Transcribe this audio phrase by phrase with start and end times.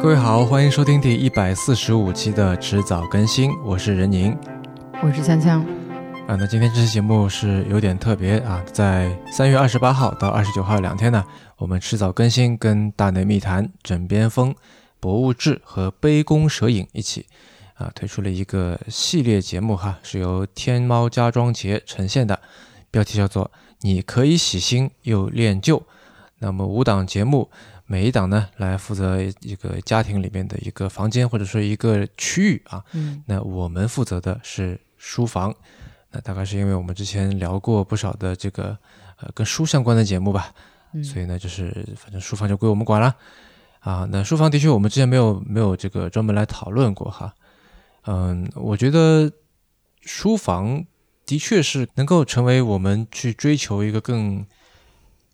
[0.00, 4.36] 各位好，欢迎收听第一百四十五期的迟早更新，我是任宁，
[5.02, 5.58] 我是锵锵。
[6.28, 11.24] 啊，那今天这期节目是有点特别啊，在三月二十八号到二十九号两天呢，
[11.56, 14.54] 我们迟早更新跟大内密谈、枕边风、
[15.00, 17.26] 博物志和杯弓蛇影一起
[17.74, 22.38] 啊推出了一个系列节目哈，是由天猫家装节呈现的，
[22.92, 23.50] 标题叫做
[23.82, 25.82] “你可以洗新又练旧”。
[26.40, 27.50] 那么五档节目，
[27.90, 32.84] 每一档呢来负责一个家庭里面的一个房间或者说一个区域啊。
[32.92, 35.52] 嗯，那我们负责的是书房。
[36.10, 38.76] 那大概是因为我们之前聊过不少的这个
[39.20, 40.52] 呃跟书相关的节目吧，
[41.02, 43.16] 所以呢就是反正书房就归我们管了
[43.80, 44.06] 啊。
[44.10, 47.34] 那书房的确我们之前没有没有这个专门来讨论过哈。
[48.04, 49.30] 嗯，我觉得
[50.00, 50.84] 书房
[51.26, 54.46] 的确是能够成为我们去追求一个更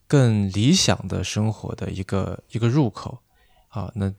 [0.07, 3.19] 更理想的生活的一个一个入口
[3.69, 3.91] 啊。
[3.95, 4.11] 那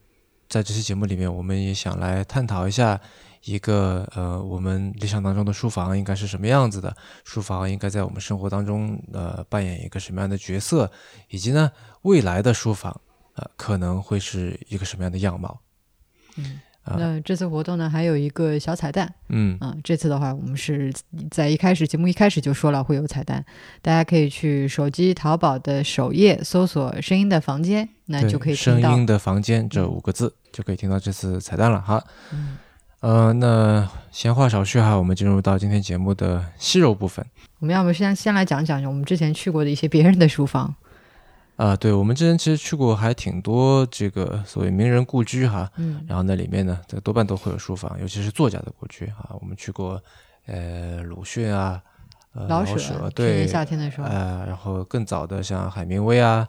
[0.48, 3.00] 在这期节目里面，我们也想来探讨一下。
[3.42, 6.96] 一个呃，我们理想当中的书房应该是什么样子的？
[7.22, 10.90] 书房应该在我们生活当中呃扮演一个什么样的角色？
[11.28, 11.70] 以及呢，
[12.02, 13.00] 未来的书房
[13.34, 15.60] 啊可能会是一个什么样的样貌？
[16.34, 16.60] 嗯，
[16.96, 20.92] 那这次活动呢还有一个小彩蛋，嗯啊，这次的话我们是
[21.30, 23.44] 在一开始节目一开始就说了会有彩蛋，
[23.82, 32.02] 大家可以去手机淘宝的首页搜索“声音的房间”，那就可以听到“声音的房间”这五个字，就可以听到这次彩蛋了哈。
[32.32, 32.58] 嗯。
[33.00, 37.24] 呃，那闲话少叙哈，我们进入到今天节目的细肉部分。
[37.60, 40.74] 我们要不先先来讲讲我们之前去过的一些别人的书房。
[41.56, 49.34] 啊，对，我们之前其实去过还挺多这个所谓名人故居哈，嗯，然后那里面呢，这多半都会有书房，尤其是作家的故居啊。
[49.40, 49.98] 我们去过，
[50.44, 51.82] 呃，鲁迅啊，
[52.34, 56.46] 呃，老舍，对，夏天的时候，呃，然后更早的像海明威啊，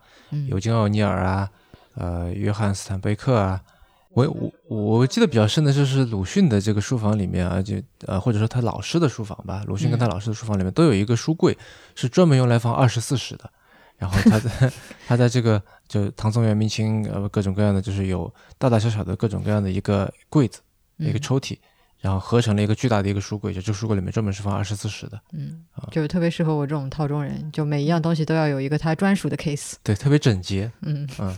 [0.49, 1.49] 尤金·奥尼尔啊，
[1.95, 3.61] 呃，约翰·斯坦贝克啊。
[4.09, 4.27] 我
[4.67, 7.75] 我我记得比较深的就是鲁迅的这个书房里面啊，就
[8.07, 11.55] 呃或者说他老师的书房吧，鲁迅跟他老师的书房里面都有一个书柜，
[11.93, 13.49] 是专门用来放二十四史的。
[13.97, 14.71] 然后他在
[15.07, 20.61] 他在这个就唐宋元明清呃各种各样的就是有大大小小的各种各样的一个柜子
[20.97, 21.57] 一个抽屉，
[21.99, 25.19] 然后合成了一个巨大的一个书柜，就这书柜里面专门是放二十四史的。
[25.33, 29.73] 嗯，就是特别适合我这种套中人，就每一样东西都要有一个他专属的 case。
[29.83, 30.71] 对，特别整洁。
[30.81, 31.37] 嗯嗯。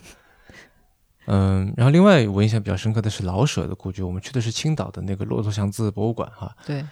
[1.31, 6.55] 嗯，然后另外我印象比较深刻的是老舍的故居，我们去的是青岛的那个骆驼祥子博物馆哈。
[6.65, 6.83] 对，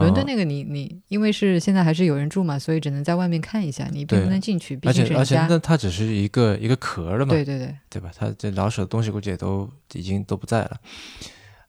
[0.00, 4.78] 伦敦那个你你因为是现在还是有人住嘛，所以只能在外面看一下，你并不能进去。
[4.84, 7.32] 而且而且那它只是一个一个壳了嘛。
[7.32, 8.10] 对对对，对吧？
[8.16, 10.76] 它这老舍的东西估计也都已经都不在了。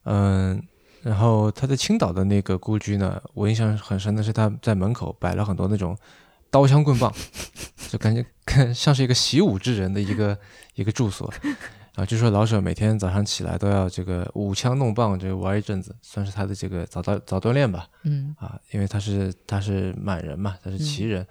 [0.04, 0.62] 嗯，
[1.02, 5.96] 然后他在青岛的那个故居呢，我印象很深的是他在门口摆了很多那种
[6.50, 7.12] 刀枪棍棒，
[7.88, 10.38] 就感觉看 像是一个习武之人的一个
[10.74, 11.32] 一个住所。
[11.98, 17.88] 啊，据说老舍每天早上起来都要这个舞枪弄棒，这个玩一阵子，算是他的这个早早早锻炼吧。
[18.04, 21.26] 嗯，啊，因为他是他是满人嘛，他是旗人，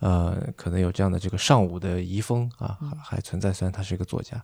[0.00, 3.52] 呃，可能有这样的这个尚武的遗风啊，还存在。
[3.52, 4.42] 虽然他是一个作家，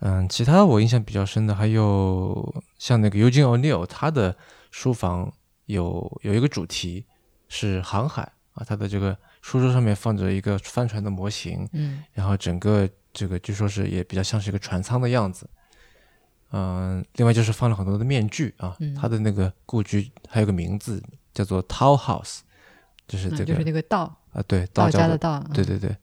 [0.00, 4.36] 嗯，其他我印象比较深的还有像那个 Eugene O'Neill，他的
[4.70, 5.32] 书房
[5.64, 7.06] 有有一个主题
[7.48, 12.86] 是航海啊，他的这个书桌上面放着一个帆船的模型，嗯，然后整个。
[13.12, 15.48] 这个据说是也比较像是一个船舱的样子，
[16.52, 21.02] 嗯，另外就是放了很多的面具啊，他的那个故居还有个名字
[21.34, 22.40] 叫做 Tao House，
[23.06, 25.96] 就是这个就是那个道啊，对，道家的道，对对对，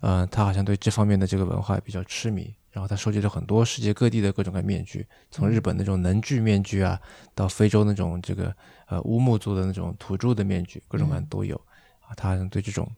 [0.00, 7.00] 嗯，他好像对这方面的这个文化比较痴迷，然后他收集了很多世界各地的各种各样面具，从日本那种能具面具啊，
[7.34, 8.54] 到非洲那种这个
[8.86, 11.56] 呃乌木族的那种土著的面具，各种各样都有。
[12.00, 12.90] 啊，他好像对这种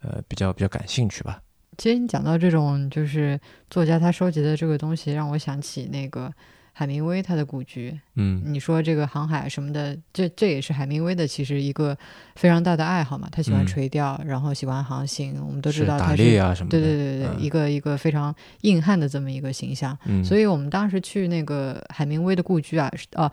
[0.00, 1.42] 呃比较比较感兴趣吧。
[1.78, 3.38] 其实你讲到这种，就是
[3.70, 6.32] 作家他收集的这个东西，让我想起那个
[6.72, 7.98] 海明威他的故居。
[8.14, 11.96] 嗯，你说这个航海什么的，这这也是海明威的其实一个
[12.36, 13.28] 非常大的爱好嘛。
[13.30, 15.42] 他喜欢垂钓，然后喜欢航行。
[15.46, 16.78] 我们都知道他是打猎啊什么的。
[16.78, 19.96] 对对对对，一个一个非常硬汉的这么一个形象。
[20.04, 23.30] 嗯，所以我们当时去那个海明威的故居啊，哦，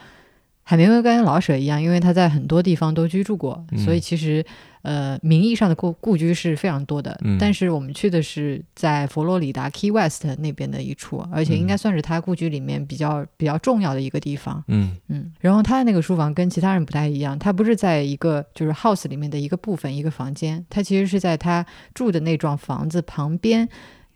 [0.70, 4.46] 海明威跟老舍一样，因为他在很多地方都居住过，所以其实。
[4.82, 14.64] 呃，名义上的故故居是非常多的，但是我们去的是在佛罗里达 Key West 那边的一处，而且应该算是他故居里面比较比较重要的一个地方。
[14.70, 21.64] 嗯嗯，然后他的那个书房跟其他人不太一样，他不是在一个就是 house 里面的一个部分一个房间，他其实是在他
[21.94, 23.68] 住的那幢房子旁边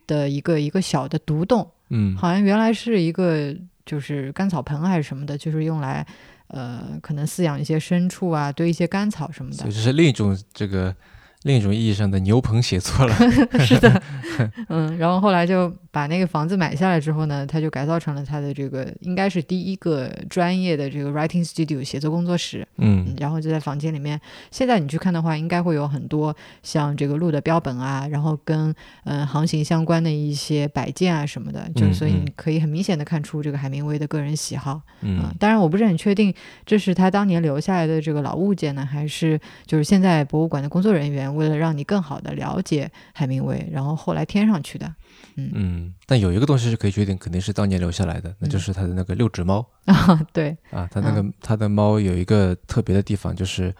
[0.08, 1.70] 的一个一个小的独栋。
[1.90, 3.54] 嗯，好像原来是一个
[3.86, 6.08] 就是干草盆还是什么的，就是用来。
[6.48, 10.96] 呃，可能饲养一些牲畜啊，堆一些干草什么的，就是另一种这个
[11.44, 13.16] 另一种意义上的牛棚写作了。
[13.66, 14.04] 是的，
[14.70, 22.68] 嗯，然后后来就把那个房子买下来之后呢，他就改造成了他的这个应该是第一个专业的这个 writing studio 写作工作室。
[22.78, 24.20] 嗯，然后就在房间里面。
[24.50, 28.74] 现在你去看的话，应该会有很多像这个路的标本啊，然后跟
[29.04, 34.82] 嗯航行相关的一些摆件啊什么的，就所以你可以很明显的看出这个海明威的个人喜好。
[35.02, 36.34] 嗯，当然我不是很确定
[36.66, 44.92] 这是他当年留下来的这个老物件呢，还是就是现在博物馆的工作人员为了让你更好的了解海明威，然后后来添上去的。
[45.36, 50.20] 嗯嗯，但有一个东西是可以确定，肯定是当年留下来的，那就是他的那个六指猫 啊。
[50.32, 53.74] 对啊，他那个他的猫有一个特别的地方，就是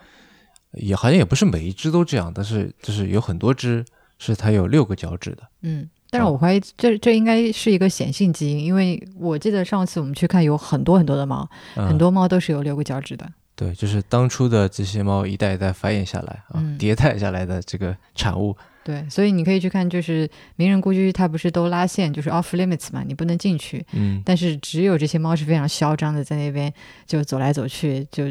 [0.74, 3.86] 也好像也不是每一只都这样，但是就是有很多只
[4.18, 5.44] 是它有六个脚趾的。
[5.62, 13.32] 嗯，但是我怀疑这这应该是一个显性基因，因为我记得上次我们去看有很多很多的猫，很多猫都是有六个脚趾的。
[13.56, 18.58] 对，就是当初的这些猫一代一代繁衍下来啊，迭代下来的这个产物。
[18.84, 23.86] 对，所以你可以去看，就是名人故居，它不是都拉线，就是 off limits 嘛，你不能进去。
[23.94, 24.22] 嗯。
[24.26, 26.72] 但是只有这些猫是非常嚣张的，在那边
[27.06, 28.26] 就走来走去，就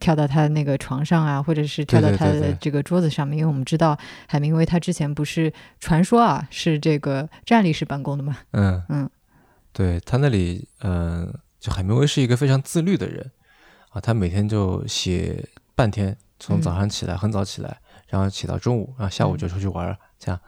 [0.00, 3.38] 跳到他的那个床上啊，或者是跳到他的这个桌子上面。
[3.38, 8.38] 因为我们知道海明威他之前不是传说啊，是这个站立式办公的嘛。
[8.52, 9.10] 嗯嗯。
[9.72, 13.30] 对他那里，嗯，就海明威是一个非常自律的人
[13.90, 15.44] 啊，他每天就写
[15.74, 17.78] 半天，从早上起来很早起来。
[18.14, 20.40] 然后起到中午，然后下午就出去玩儿，这样，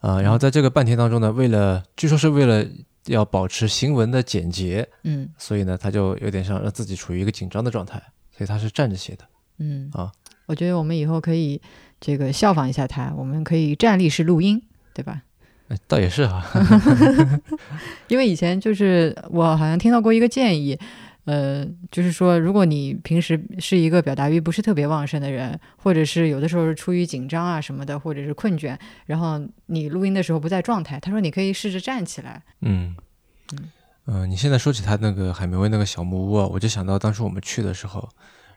[0.00, 2.66] 呃，然后在这个半天当中呢，为了据说是为了
[3.06, 8.02] 要保持行文的简洁，嗯，所以呢，他就有点像让自己处于一个紧张的状态，
[8.36, 9.24] 所以他是站着写的，
[9.58, 9.88] 嗯。
[9.92, 10.10] 啊，
[10.46, 11.62] 我觉得我们以后可以
[12.00, 14.60] 这个效仿一下他，我们可以站立式录音，
[14.92, 15.22] 对吧？
[15.86, 16.44] 倒也是哈，
[18.08, 20.76] 因为以前就是我好像听到过一个建议。
[21.28, 32.42] 呃，就是说，如果你平时是一个表达欲不是特别旺盛的人，或者是有的时候是出于紧张啊什么的，或者是困倦，然后你录音的时候不在状态，他说你可以试着站起来。
[32.62, 32.96] 嗯
[33.52, 33.58] 嗯
[34.06, 38.08] 嗯，你现在说起他那个海明威那个小木屋啊，我就想到当时我们去的时候，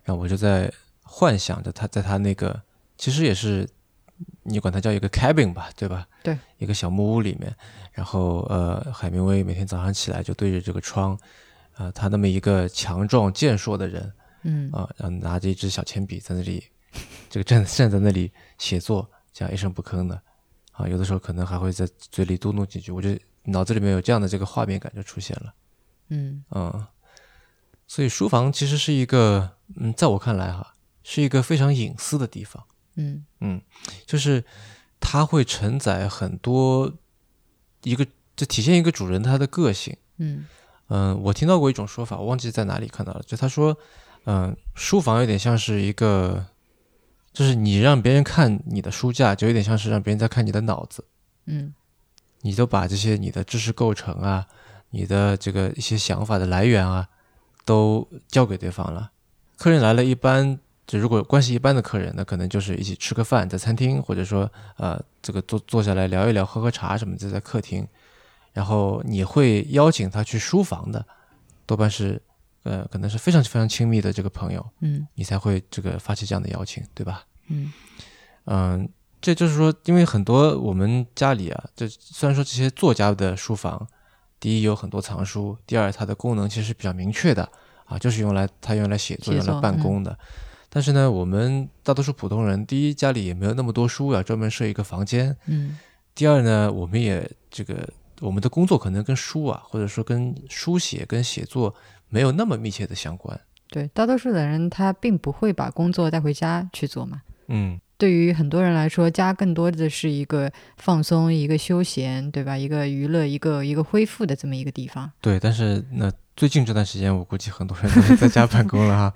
[0.06, 0.71] 然后我就在
[1.03, 2.62] 幻想着他在他那个
[2.97, 3.67] 其实也是
[4.44, 6.07] 你管它叫一个 cabin 吧，对吧？
[6.24, 7.53] 对，一个小木屋里面，
[7.91, 11.19] 然后呃，海明威每天早上起来就对着这个窗。
[11.73, 14.13] 啊，他那么一个强壮健硕的人，
[14.44, 14.69] 嗯。
[14.71, 16.63] 啊，然后拿着一支小铅笔在那里，
[17.29, 20.21] 这个站站在那里写作，这样一声不吭的，
[20.71, 23.09] 啊，有的时候可能还会在嘴里嘟囔几句，我就
[23.44, 25.53] 脑子里面有这样的这个画面感就出现了，
[26.09, 26.44] 嗯。
[26.51, 26.88] 嗯，
[27.88, 32.63] 所以书房其实是一个，嗯，在我看来哈，是一个非常隐私的地方，
[32.95, 33.25] 嗯。
[33.39, 33.62] 嗯，
[34.06, 34.44] 就是
[35.00, 36.94] 它会承载很多
[37.83, 40.45] 一个，就体现一个主人他的个性，嗯。
[40.93, 43.21] 嗯，我听到过一种说法，我忘记在哪里看到了。
[43.25, 43.77] 就他说，
[44.25, 46.45] 嗯，书房有点像是一个，
[47.31, 51.05] 就是你让别人看你的书架，就有点像是让别人在看你的脑子。
[51.45, 51.73] 嗯，
[52.41, 54.45] 你都把这些你的知识构成啊，
[54.89, 57.07] 你的这个一些想法的来源啊，
[57.63, 59.11] 都交给对方了。
[59.57, 67.88] 客人来了，一般就如果关系一般的客人，那可能就是一起吃个饭，在餐厅，或者说呃，这个坐坐下来聊一聊，喝喝茶什么，就在客厅。
[68.53, 71.06] 然后你会邀请他去书房的，
[71.65, 72.21] 多半是，
[72.63, 77.25] 呃，可能是非常非常亲密的这个朋友，嗯，你才会这个发起这样的邀请，对吧？
[77.48, 77.71] 嗯
[78.45, 78.89] 嗯，
[79.21, 83.88] 这就是说，因为很多我们家里啊，这虽然说这些作家的书房，
[84.38, 87.50] 第一有很多藏书，第二它的功能其实是比较明确的
[87.86, 90.17] 啊，就是用来他用来写作、用来办公的。
[90.70, 95.77] 但是呢，我们大多数普通人，第一家里也没有那么多书要专门设一个房间，嗯，
[96.13, 97.88] 第二呢，我们也这个。
[98.22, 101.75] 我们的工作可能跟书啊，或者说跟书写、跟写作
[102.08, 103.38] 没有那么密切的相关。
[103.70, 107.22] 对，大多数的人他并不会把工作带回家去做嘛。
[107.48, 112.58] 嗯，对于很多人来说，家更多的是一个放松、一个休闲，对吧？
[112.58, 115.12] 一个娱乐、一个一个恢复的这么一个地方。
[115.20, 119.13] 对，但是那最近这段时间，我估计很多人都是在家办公了哈。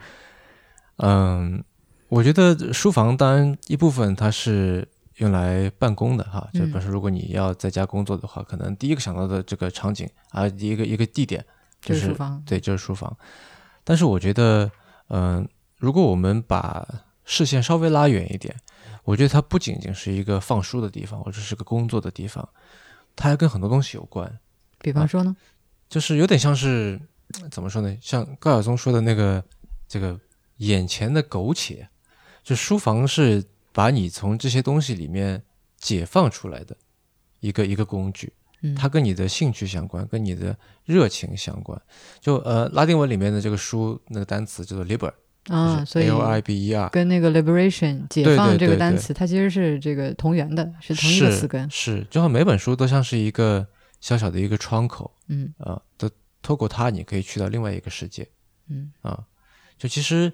[0.98, 1.64] 嗯，
[2.10, 4.88] 我觉得书房当然一部分它是。
[5.17, 11.45] 用来办公的哈，就比如说，如果你要在家工作的话，可能第一个想到的这个场景啊，一个一个地点
[11.81, 13.15] 就是书房，对，就是书房。
[13.86, 14.69] 但是我觉得，
[15.07, 16.86] 嗯，如果我们把
[17.24, 18.53] 视线稍微拉远一点，
[19.05, 22.50] 我觉得它不仅仅是一个放书的地方，或者是个工作的地方，
[23.15, 24.39] 它还跟很多东西有关。
[24.79, 25.34] 比方说呢，
[25.88, 27.00] 就是有点像是
[27.50, 27.98] 怎么说呢？
[28.01, 29.41] 像高晓松说的那个
[29.88, 30.19] 这个
[30.57, 31.88] 眼前的苟且，
[32.43, 33.41] 就书房是。
[33.75, 35.44] 把你从这些东西里面
[35.77, 36.77] 解放出来的
[37.41, 38.32] 一个一个工具，
[38.74, 41.79] 它跟你的兴趣相关，跟你的热情相关。
[42.22, 45.12] 就呃，拉丁文里面的这个书那个单词叫做 liber
[45.50, 51.70] 啊，所以 l i b e r 跟那个 liberation 解放这个单词，它其实是这个同源的，是同一个词根。
[51.70, 53.67] 是，就像每本书都像是一个
[54.00, 55.53] 小小的一个窗口，嗯。
[55.58, 56.10] 啊，都
[56.41, 58.25] 透过它你可以去到另外一个世界，
[58.70, 58.94] 嗯。
[59.01, 59.25] 啊，
[59.77, 60.32] 就其实，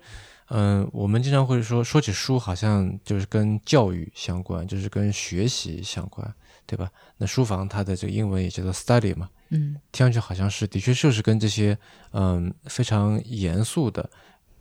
[0.53, 6.29] 嗯，我们经常会说说起书，好像就是跟教育相关，就是跟学习相关，
[6.65, 6.91] 对吧？
[7.15, 11.77] 那书房它的这个英文也叫做 study 嘛，嗯听上去好像是的确就是跟这些
[12.11, 14.09] 嗯非常严肃的，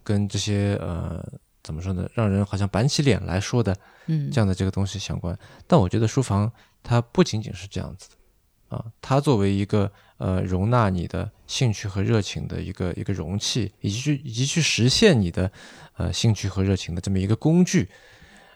[0.05, 1.21] 跟这些呃
[1.61, 5.37] 怎么说呢，让人好像板起脸来说的嗯这样的这个东西相关。
[5.67, 6.49] 但我觉得书房
[6.85, 15.51] 它不仅仅是这样子的啊，它作为一个呃容纳你的兴趣和热情的一个一个容器，以及去以及去实现你的
[15.97, 17.89] 呃兴趣和热情的这么一个工具，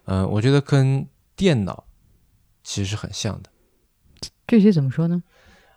[0.04, 1.85] 呃，我觉得跟电脑
[2.62, 3.49] 其实是很像的。
[4.47, 5.23] 具体怎么说呢？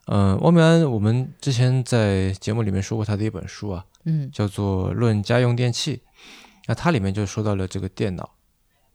[0.07, 5.97] 嗯，汪明安，我们之前在节目里面说过他的一本书啊，嗯叫做《论家用电器》，
[6.67, 8.29] 那它里面就说到了这个电脑。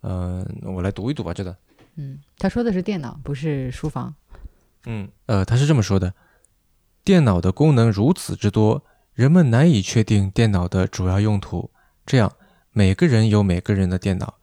[0.03, 1.57] 嗯，我来读一读吧，这个。
[1.97, 4.15] 嗯，他说的是电脑，不是书房。
[4.87, 6.13] 嗯，呃，他是这么说的：
[7.05, 11.71] 电脑的功能如此之多，人们难以确定电脑的主要用途。
[12.07, 12.33] 这样，
[12.71, 14.35] 每个人有每个人的电脑，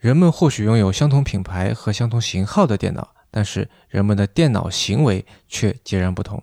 [0.00, 6.42] 人们或许拥有相同品牌和相同型号的电脑，但是人们的电脑行为却截然不同。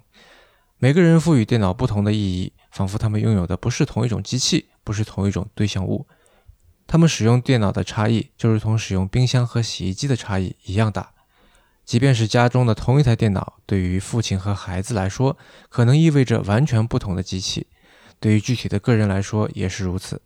[0.78, 6.08] 每个人赋予电脑不同的意义，仿佛他们拥有的不是同一种机器，不是同一种对象物。
[6.88, 11.12] 他们使用电脑的差异，就如同使用冰箱和洗衣机的差异一样大。
[11.86, 15.38] 即便是家中的同一台电脑，对于父亲和孩子来说，
[15.70, 17.68] 可能意味着完全不同的机器；
[18.20, 20.22] 对于具体的个人来说，也是如此。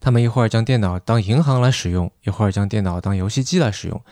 [0.00, 4.02] 他们一会儿将电脑当银行来使用，一会儿将电脑当游戏机来使用，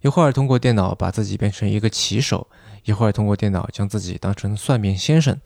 [0.00, 2.48] 一会儿通过电脑把自己变成一个棋手，
[2.84, 5.38] 一会儿通过电脑将自己当成算命先生。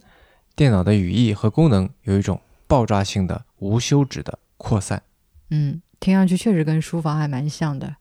[0.54, 5.02] 电脑的语义和功能有一种爆炸性的、无休止的扩散。
[5.50, 7.96] 嗯，听上去确实跟书房还蛮像的。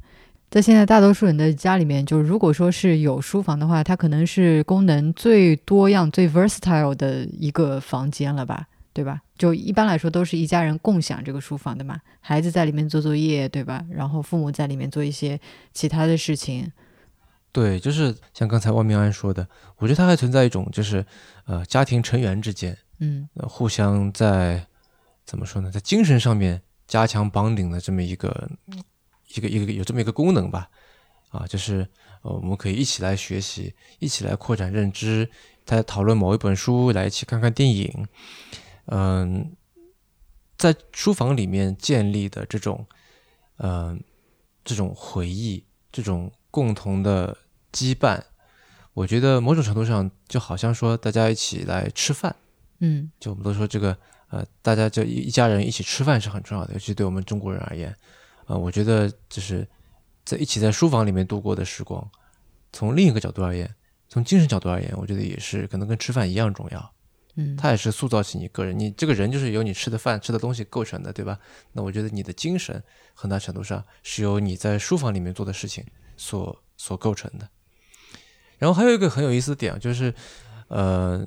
[0.49, 9.21] 在现在大多数人的家里面，就是如果说是有书房的话，它可能是功能最多样、最 versatile 的一个房间了吧，对吧？
[9.37, 13.85] 就一般来说都是一家人共享这个书房的嘛，孩子在里面做作业，对吧？
[13.91, 15.39] 然后父母在里面做一些
[15.71, 16.71] 其他的事情。
[17.51, 21.05] 对，就是像刚才万明安说的，我觉得它还存在一种就是
[21.45, 24.65] 呃家庭成员之间嗯呃互相在
[25.25, 28.49] 怎么说呢，在精神上面加强绑定的这么一个
[29.35, 30.69] 一个一个有这么一个功能吧，
[31.29, 31.87] 啊，就是
[32.21, 35.29] 呃我们可以一起来学习，一起来扩展认知，
[35.65, 38.07] 在讨论某一本书，来一起看看电影，
[38.85, 39.55] 嗯、
[40.57, 42.85] 在书房里面建立的这种
[43.57, 44.01] 嗯、
[44.63, 47.37] 这种回忆，这种共同的
[47.71, 48.21] 羁绊，
[48.93, 52.35] 我觉得某种程度上就好像说大家一起来吃饭。
[52.81, 53.97] 嗯就我们都说这个
[54.29, 57.93] 呃，大家就一一家人一起吃饭是很重要的，尤其对我们中国人而言，
[58.49, 59.65] 呃，我觉得就是
[60.25, 62.09] 在一起在书房里面度过的时光，
[62.73, 63.75] 从另一个角度而言，
[64.07, 66.93] 从精神角度而言，我觉得也是可能跟吃饭一样重要。
[67.35, 71.39] 嗯它也是塑造起你个人，你这个人就是由你吃的饭、吃的东西构成的，对吧？
[71.73, 75.85] 那我觉得你的精神很大程度上是由你在书房里面做的事情
[76.17, 77.47] 所所构成的。
[78.57, 80.13] 然后还有一个很有意思的点啊，就是
[80.69, 81.23] 呃，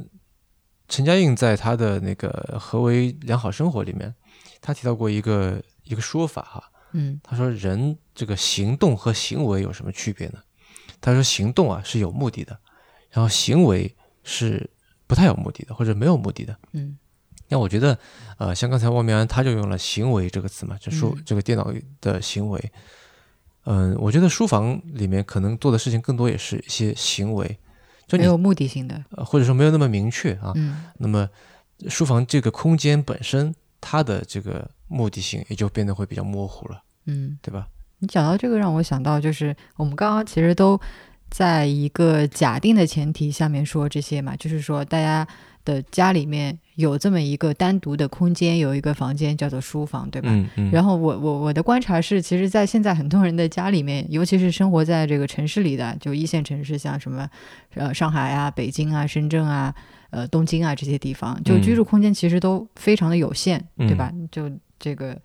[0.89, 4.13] 陈嘉映在他的那个《何为良好生活》里面，
[4.61, 10.39] 他提到过一个一个说法哈，嗯他说人这个行动和行为有什么区别呢？
[11.01, 12.59] 他说行动啊是有目的的，
[13.11, 14.71] 然后行为是
[15.07, 16.57] 不太有目的的或者没有目的的。
[16.73, 16.97] 嗯
[17.49, 17.99] 那我觉得，
[18.39, 21.71] 呃，像刚才汪明安他就用了“行为”这个词嘛，就说嗯这个电脑
[22.01, 22.73] 的行为。
[23.65, 27.59] 嗯，我觉得书房里面可能做的事情更多也是一些行为，
[28.07, 29.05] 就你没有目的性的。
[29.11, 30.53] 呃或者说没有那么明确啊。
[30.55, 31.29] 嗯那么
[31.89, 37.39] 书房这个空间本身，它的这个目的性也就变得会比较模糊了，嗯。
[37.43, 37.67] 对吧？
[38.01, 40.79] 你讲到这个，让我想到就是我们刚刚其实都
[41.31, 45.27] 在一个假定的前提下面说这些嘛，就是说大家
[45.65, 50.29] 的家里面有这么一个单独的空间，有一个房间叫做书房，对吧？
[50.33, 50.71] 嗯嗯。
[50.73, 57.29] 然后我我我的观察是，其实，在现在很多人的家里面，尤其是生活在这个城市里的，就一线城市，像什么
[57.75, 59.73] 呃上海啊、北京啊、深圳啊、
[60.11, 64.13] 呃东京啊这些地方，就嗯居住空间其实都非常的有限，对吧？
[64.33, 64.51] 就
[64.83, 65.17] 这个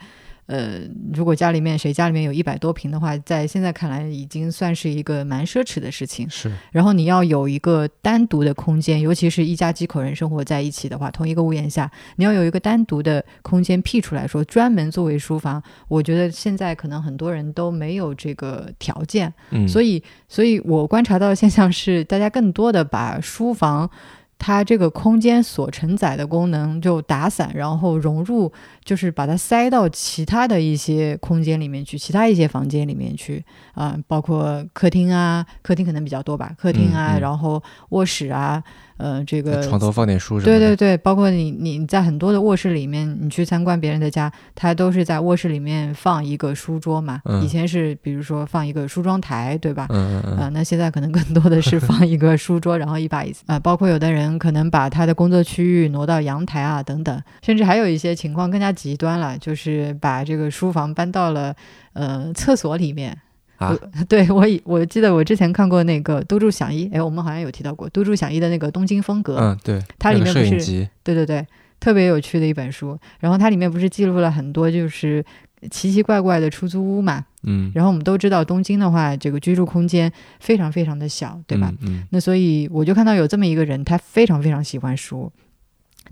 [0.45, 0.79] 呃，
[1.13, 6.29] 如果家里面谁家里面有一百多平的话，在现在看来已经算是一个蛮奢侈的事情。
[6.29, 15.61] 是，然后你要有一个单独的空间，尤其是一家几口人生活在一起的话，同一个屋檐下，你要有一个单独的空间辟出来说，专门作为书房。
[15.89, 23.89] 我觉得现在可能很多人都没有这个条件，嗯，所以，所以我观察到的现象是，大家更多的把书房。
[24.39, 28.51] 它这个空间所承载的功能就打散，然后融入，
[28.83, 33.43] 就是把它塞到其他的一些空间里面去，其他一些房间里面去。
[33.73, 37.21] 啊、包括客厅啊，客厅可能比较多吧，客厅啊，嗯嗯。
[37.21, 38.63] 然后卧室啊，
[38.97, 40.59] 呃，这个床头放点书什么的。
[40.59, 47.21] 对对对，包括你你在很多的卧室里面，你去参观别人的家，他都是在卧室里面放一个书桌嘛。
[47.43, 49.85] 以前是比如说放一个梳妆台，对吧？
[49.89, 50.53] 嗯嗯嗯。
[50.53, 53.59] 那现在可能更多的是 放一个书桌，然后一把椅子啊。
[53.59, 61.55] 包括有的人可能把他的工作区域挪到阳台啊等等，甚至还有一些情况更加极端了，就是把这个书房搬到了
[61.93, 63.15] 呃厕所里面。
[63.57, 63.75] 啊，
[64.07, 71.45] 对我以我记得我之前看过那个都筑响一，哎，我们好像有提到过都筑响一的那个东京风格，嗯，对，它里面不是，对对对，
[71.79, 72.97] 特别有趣的一本书。
[73.19, 75.25] 然后它里面不是记录了很多就是
[75.71, 81.73] 奇奇怪怪的出租屋嘛，嗯，然后我们都知道东京的话，这个居住空间非常非常的小，对吧？
[81.81, 85.31] 嗯，那所以我就看到有这么一个人，他非常非常喜欢书。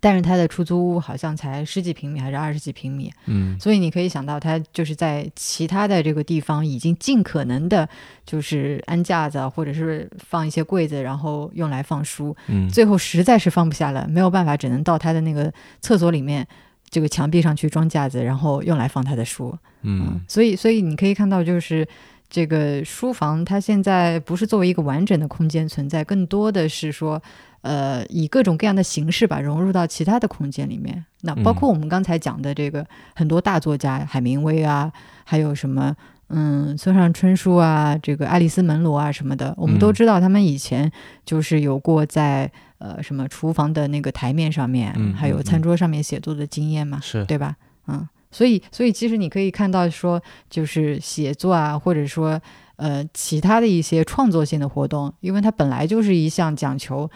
[0.05, 7.89] 但是他的出租屋好像才十几平米还是二十几平米，嗯，所以你可以想到他就是在其他的这个地方已经尽可能的，
[8.23, 16.47] 就是安架子或者是放一些柜子，然后用来放书，嗯，最后实在是放不下了，没有办法，只能到他的那个厕所里面
[16.87, 21.87] 这个墙壁上去装架子，然后用来放他的书，嗯，所以所以你可以看到就是
[22.29, 27.21] 这个书房它现在不是作为一个完整的空间存在，更多的是说。
[27.61, 31.03] 呃，以各种各样的形式吧，融入到其他的空间里面。
[31.21, 35.95] 那包括我们刚才讲的这个很多大作家，海明威啊，还有什么，
[36.29, 40.91] 嗯，村上春树啊，这个爱丽丝门罗啊什么的，我们都知道他们以前
[41.25, 47.55] 就是有过在呃什么厨房的那个台面上面，还有餐桌上面写作的经验嘛，是对吧？
[47.87, 52.41] 嗯，所以所以其实你可以看到说，就是写作啊，或者说
[52.75, 57.09] 呃其他的一些创作性的活动，因为它本来就是一项讲求。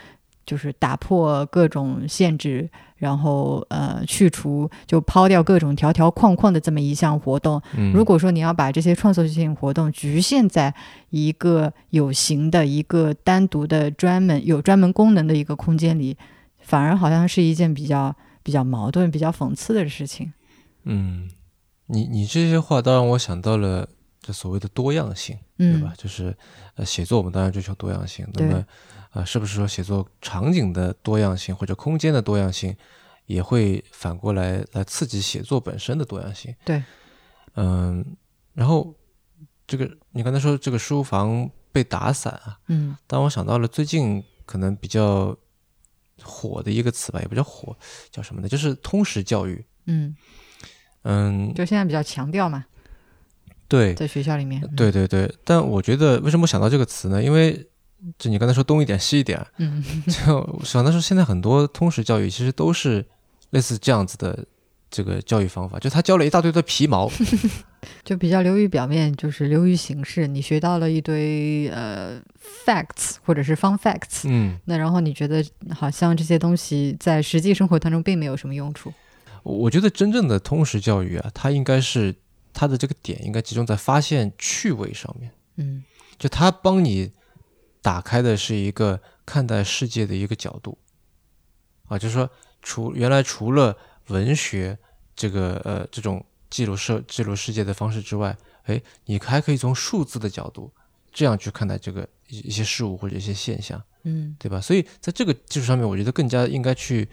[0.49, 7.61] 就是打破各种限制，然后呃去除就抛掉各种条条框框的这么一项活动。
[7.93, 10.73] 如果说你要把这些创作性活动局限在
[11.11, 16.17] 一个有形的一个单独的专门有专门功能的一个空间里，
[16.57, 20.33] 反而好像是一件比较比较矛盾、比较讽刺的事情。
[20.83, 21.29] 嗯，
[21.87, 23.87] 你你这些话倒让我想到了
[24.21, 25.93] 这所谓的多样性，对吧？
[25.97, 26.35] 就是
[26.75, 28.65] 呃，写作我们当然追求多样性，那么。
[29.11, 32.77] 啊，是不是说写作场景的多样性或者空间的多样性，
[33.25, 36.55] 也会反过来来刺激写作本身的多样性？
[36.63, 36.83] 对，
[37.55, 38.05] 嗯，
[38.53, 38.93] 然后
[39.65, 45.35] 这个你刚才说这个书房被打散啊，嗯，当我想到了最近可能比较
[46.21, 47.75] 火的一个词吧，也不叫火，
[48.11, 48.47] 叫什么呢？
[48.47, 49.65] 就是通识教育。
[49.87, 50.15] 嗯
[51.03, 52.65] 嗯，就现在比较强调嘛。
[53.67, 54.61] 对，在学校里面。
[54.75, 57.23] 对对对，但我觉得为什么想到这个词呢？
[57.23, 57.67] 因为
[58.17, 63.05] 就你刚才说东一点西一点，嗯， 就想到说现在很多通识教育其实都是
[63.51, 64.45] 类似这样子的
[64.89, 67.11] 这个教育方法，就他教了一大堆的皮毛，
[68.03, 70.25] 就比较流于表面，就是流于形式。
[70.27, 72.19] 你学到了一堆呃
[72.65, 78.91] facts 或者是 fun facts，嗯，那然后你觉得好像这些东西在实际生活当中并没有什么用处。
[79.43, 82.15] 我觉得真正的通识教育啊，它应该是
[82.53, 85.83] 它的这个点应该集中在发现趣味上面，嗯，
[86.17, 87.11] 就它帮你。
[87.81, 90.77] 打开的是一个看待世界的一个角度，
[91.87, 92.29] 啊，就是说，
[92.61, 93.75] 除原来除了
[94.07, 94.77] 文学
[95.15, 100.69] 这个呃这种记录世记录世界的方式之外，哎，你还可以从数字的角度
[101.13, 104.59] 这样去看待这个一一些事物或者一些现象，嗯，对吧？
[104.59, 107.07] 所以在这个基础上面，我觉得更加应该去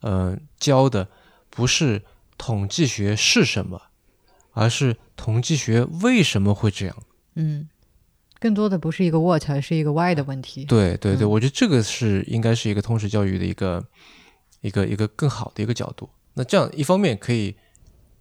[0.00, 1.08] 呃教的
[1.50, 2.02] 不是
[2.38, 3.82] 统计学是什么，
[4.52, 6.96] 而是统计学为什么会这样，
[7.34, 7.68] 嗯。
[8.38, 10.64] 更多的不是一个 what，而是一个 why 的问题。
[10.64, 13.86] 对对对，我觉得这个是应该是一个通识教育的一个
[14.62, 16.08] 一个一个更好的一个角度。
[16.32, 17.54] 那这样一方面可以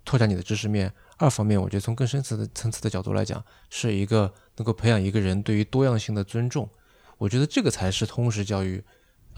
[0.03, 6.69] 拓展你的知识面，二方面我觉得从更深层的层次的角度来讲，是一个能够培养一个人对于多样性的尊重。
[7.17, 8.83] 我觉得这个才是通识教育。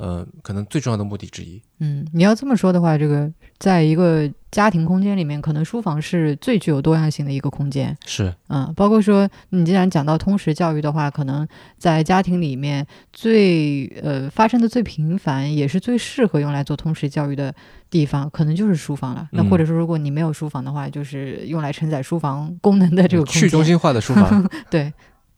[0.02, 1.62] 呃，可能最重要的目的之一。
[1.78, 7.96] 嗯，你要这么说的话，这个在一个家庭空间里面，可能书房是最具有多样性的一个空间。
[8.08, 12.84] 是，嗯，包括说，你既然讲到通识教育的话，可能在家庭里面
[13.14, 17.54] 最呃发生的最频繁，也是最适合用来做通识教育的
[17.92, 19.30] 地方，可能就是书房了。
[19.32, 24.50] 那或者说，如果你没有书房的话，就是用来承载书房功能的这个去中心化的书房。
[24.72, 24.92] 对，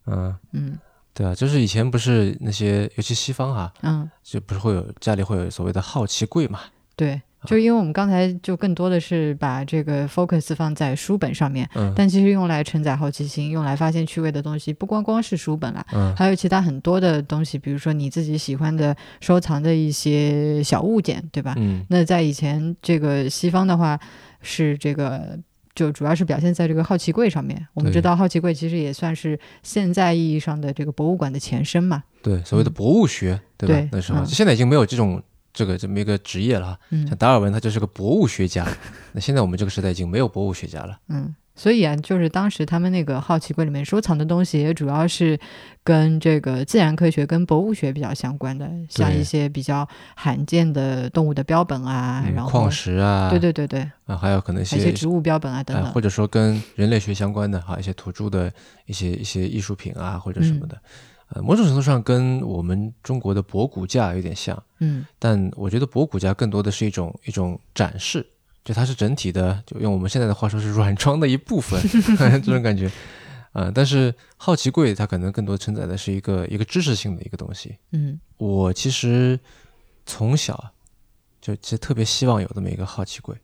[0.05, 0.79] 嗯嗯。
[1.13, 6.59] 对啊，就是以前不是那些，尤其西方哈，嗯，就不是会有家里会有所谓的好奇柜嘛？
[6.95, 21.53] 对，就因为我们刚才就更多的是把这个 focus 放在书本上面，嗯，但其实用来承载好奇心、用来发现趣味的东西，不光光是书本啦，嗯，还有其他很多的东西，比如说你自己喜欢的收藏的一些小物件，对吧？
[21.57, 23.99] 嗯，那在以前这个西方的话，
[24.41, 25.37] 是这个。
[25.75, 27.67] 就主要是表现在这个好奇柜上面。
[27.73, 32.03] 我们知道好奇柜其实也算是现在意义上的这个博物馆的前身嘛。
[32.21, 33.89] 对，所谓的博物学，对吧？
[33.91, 35.21] 那时候现在已经没有这种
[35.53, 36.79] 这个这么一个职业了。
[37.07, 38.67] 像达尔文他就是个博物学家。
[39.13, 40.99] 那现在我们这个时代已经没有博物学家了。
[41.09, 41.35] 嗯。
[41.55, 45.39] 所以啊，就是当时他们那个好奇柜里面收藏的东西，也主要是
[45.83, 58.51] 跟这个自然科学、跟博物学比较相关的，像一些比较罕见的动物的标本啊，然后矿石啊，对对对对，啊，还有可能一些植物标本啊等等，或者说跟人类学相关的哈，一些土著的
[58.87, 60.75] 一些一些艺术品啊，或者什么的，
[61.29, 68.25] 呃，某种程度上跟我们中国的博古架有点像，嗯，但我觉得博古架更多的是一种一种展示。
[68.63, 71.79] 就它是整体的，就用我们现在的话说是软装的一部分
[72.17, 72.89] 这种感觉，
[73.51, 77.77] 啊，但是好奇柜它可能更多承载的是一个一个知识性的一个东西。
[77.91, 79.39] 嗯，我其实
[80.05, 80.71] 从小
[81.41, 83.35] 就其实特别希望有这么一个好奇柜，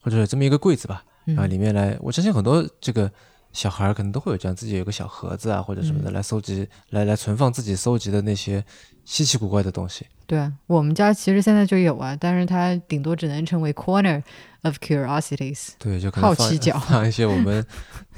[0.00, 1.04] 或者这么一个柜子吧，
[1.36, 3.10] 啊，里面来，我相信很多这个。
[3.54, 8.62] 小孩儿可能都会有这样，自己有个小盒子啊，或者什么的来搜集、来来存放自己搜集的那些
[9.06, 10.04] 稀奇古怪的东西。
[10.26, 14.22] 对我们家其实现在就有啊，但是它顶多只能成为 corner
[14.62, 15.68] of curiosities。
[15.78, 17.64] 对，就好奇角，放一些我们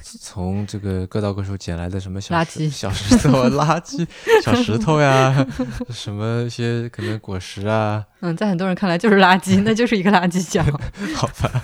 [0.00, 4.06] 从这个各道各处捡来的什么小垃圾、小石头、垃圾、
[4.42, 5.46] 小石头呀，
[5.90, 8.04] 什么一些可能果实啊。
[8.20, 10.64] 嗯，在很多人看来就是垃圾， 那就是一个垃圾角。
[11.14, 11.62] 好吧。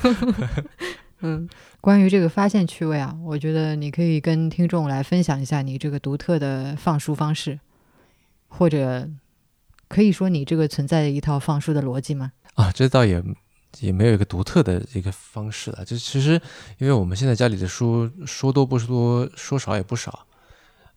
[1.23, 1.49] 嗯。
[1.81, 7.59] 关于这个发现趣味啊，我觉得你可以跟听众来分享一下你这个独特的放书方式，
[8.47, 9.09] 或者
[9.89, 12.33] 可以说你这个存在的一套放书的逻辑吗？
[12.55, 13.21] 啊，这倒也
[13.81, 15.85] 也没有一个独特的一个方式了。
[15.85, 16.41] 就其实，
[16.79, 20.27] 因为我们现在家里的书说多不多，说少也不少。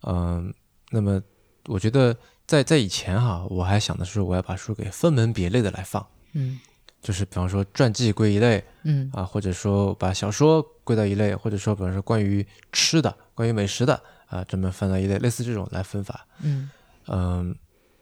[0.02, 0.54] 嗯，
[0.90, 1.20] 那么
[1.66, 6.06] 我觉得在在以前哈，我还想的是我要把书给分门别类的来放。
[6.34, 6.60] 嗯。
[7.02, 16.68] 就是比方说传记归一类，嗯啊，或者说把小说归到一类，或者说比方说关于吃的、关于美食的啊，专门分到一类，类似这种来分法，嗯
[17.06, 17.56] 嗯，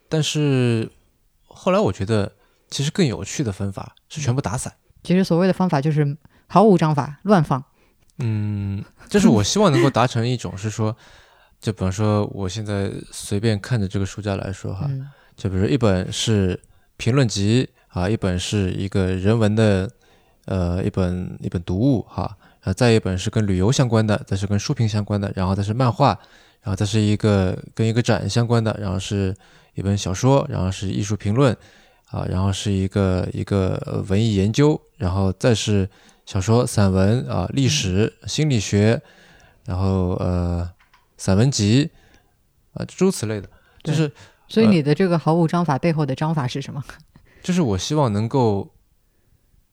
[0.08, 0.90] 但是
[1.46, 2.32] 后来我觉得
[2.70, 4.72] 其实更有趣的分法是全部打散。
[5.02, 7.62] 其实所谓的方法就是毫无章法，乱放。
[8.18, 10.96] 嗯，就是我希望能够达成一种是说，
[11.60, 14.88] 就比方说我现在随便看着这个书架来说哈，
[15.36, 16.58] 就比如一本是
[16.96, 17.68] 评论集。
[17.94, 19.88] 啊，一本是一个人文的，
[20.46, 26.08] 呃，一本一本读物哈，啊，再一本是跟旅游相关的，再是跟书评相关的，然后再是漫画，
[26.60, 29.32] 然后再是一个跟一个展相关的，然后是
[29.74, 31.56] 一本小说，然后是艺术评论，
[32.10, 35.88] 啊，然后是一个一个文艺研究，然后再是
[36.26, 39.00] 小说、散文啊、历史、心理学，
[39.66, 40.68] 然后呃，
[41.16, 41.88] 散文集
[42.72, 43.48] 啊，诸如此类的，
[43.84, 44.10] 就是，
[44.48, 46.82] 所以你的这个毫无章法背后的章法是什么？
[47.44, 48.74] 就是我希望能够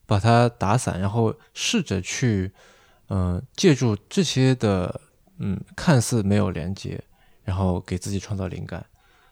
[0.05, 2.51] 把它打散，然后试着去，
[3.07, 4.99] 嗯，借助这些的，
[5.39, 7.01] 嗯，看似没有连接，
[7.45, 8.85] 然后给自己创造灵感。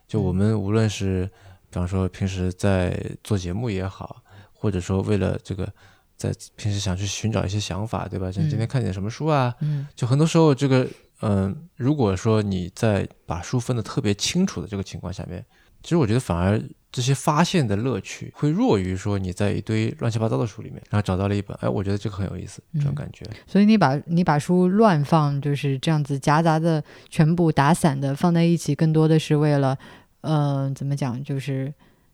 [0.07, 1.29] 就我们无论是，
[1.69, 4.23] 比方说平时在做节目也好，
[4.53, 5.69] 或者说为了这个，
[6.15, 8.31] 在平时想去寻找一些想法，对吧？
[8.31, 10.87] 像今天看点什么书啊，嗯，就很多时候这个，
[11.23, 15.45] 嗯，如果说你在把书分的特别清楚的这个情况下面，
[15.83, 16.57] 其实我觉得反而。
[16.91, 23.23] 这些发现的乐趣会弱于说你在一堆乱七八糟的书里面，然后找到了一本，哎，我觉得这个很有意思，这种感觉。
[23.45, 29.77] 所以你把你把书乱放，就是这样子夹杂的全部打散的放在一起，更多的是为了，
[30.21, 31.71] 呃，怎么讲，就是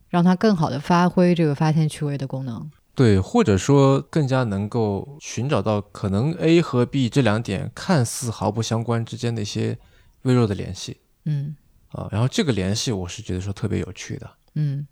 [0.09, 2.69] 让它更好的发挥这个发现趣味的功能。
[2.93, 9.77] 对，或者说更加能够寻找到可能 A 和 B 这两点看似毫不相关之间的一些
[10.23, 10.97] 微弱的联系。
[11.25, 11.55] 嗯，
[11.89, 14.29] 啊，然后这个联系我是觉得说特别有趣的。
[14.55, 14.87] 嗯，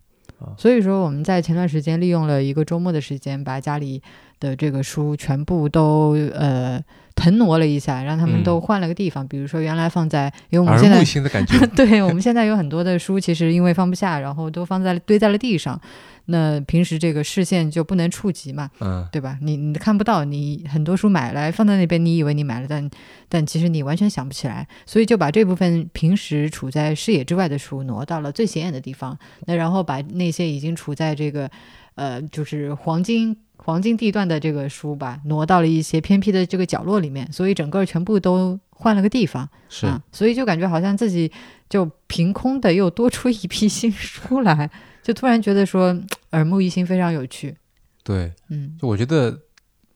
[0.58, 4.02] 所以说我们在前段时间利用了一个周末的时间，把家里
[4.40, 6.84] 的这个书全部都呃
[7.16, 9.28] 腾挪了一下，让他们都换了个地方。
[9.28, 15.80] 比如说原来放在，因为我们现在的感觉， 对我们现在有很多的书，其实因为放不下，然后都放在堆在了地上。
[16.28, 19.38] 那平时这个视线就不能触及嘛，嗯，对吧？
[19.42, 22.90] 你你看不到，你很多书买来放在那边，你以为你买了，但
[23.28, 31.52] 但其实你完全想不起来，所以就把这部分平时处在视野之外的书挪到了最显眼的地方，那然后把那些已经处在这个
[31.96, 41.32] 呃就是黄金黄金地段的这个书吧，挪到了一些偏僻的这个角落里面，所以整个全部都换了个地方，是，啊所以就感觉好像自己
[41.70, 44.70] 就凭空的又多出一批新书来。
[45.02, 45.98] 就突然觉得说
[46.32, 47.58] 耳目一新，非常有趣。
[48.04, 49.38] 对，嗯，就我觉得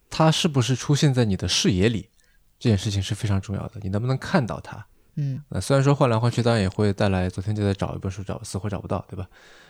[0.10, 2.10] 它是不是出现在你的视野里，
[2.60, 3.80] 这件事情是非常重要的。
[3.84, 4.86] 你能不能看到它？
[5.20, 7.28] 嗯，那虽然说换来换去，当然也会带来。
[7.28, 9.28] 昨天就在找一本书，找死活找不到，对吧？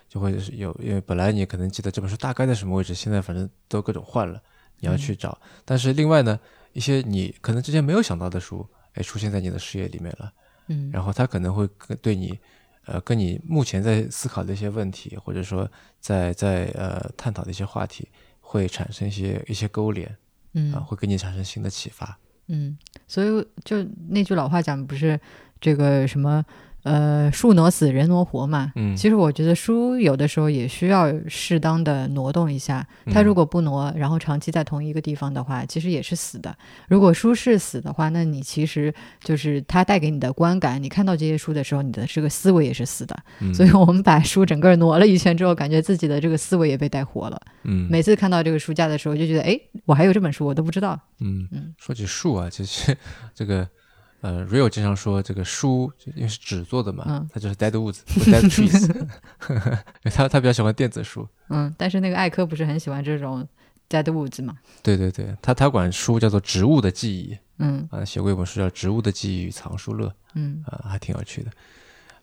[0.10, 4.42] 就会有，因为本来你可能记得这本书大概在什么位置，现在反正都各种换了，
[4.80, 5.40] 你要去找。
[5.66, 6.38] 但是另外呢，
[6.74, 10.32] 一些你可能之前没有想到的书，哎，出现在你的视野里面了。
[10.68, 11.66] 嗯，然后它可能会
[12.02, 12.38] 对你，
[12.86, 15.70] 呃，跟你目前在思考的一些问题，或者说
[16.02, 18.10] 在在呃探讨的一些话题，
[18.42, 20.14] 会产生一些一些勾连，
[20.54, 22.18] 嗯，啊，会给你产生新的启发。
[22.48, 25.20] 嗯，所以就那句老话讲，不是
[25.60, 26.44] 这个什么。
[26.88, 28.72] 呃，树挪死，人挪活嘛。
[28.76, 32.88] 嗯，其实我觉得书有的时候也需要适当的挪动一下。
[33.12, 36.56] 它如果不挪，然后长期在同一个地方的话，其实也是死的。
[36.88, 43.18] 如果书是死的话，那你其实就是它带给你的观感，你看到这些书的时候，你的这个思维也是死的。
[43.54, 47.42] 所以我们把书整个挪了一圈之后，感觉自己的这个思维也被带活了。
[47.64, 50.98] 嗯，每次看到这个书架的时候，就觉得哎，我还有这本书，我都不知道。
[51.20, 52.96] 嗯嗯，说起树啊，其实
[53.36, 53.68] 这个。
[54.28, 59.08] 呃，Rio 经常说这个书，因为是纸做的嘛，它就是 dead woods，dead trees。
[60.14, 61.26] 他他比较喜欢电子书。
[61.48, 63.48] 嗯，但是那个艾科不是很喜欢这种
[63.88, 64.58] dead woods 嘛？
[64.84, 67.38] 对对对，他他管书叫做植物的记忆。
[67.60, 70.08] 嗯，啊，写过一本书叫《植物的记忆与藏书乐》。
[70.36, 71.50] 嗯，啊，还挺有趣的。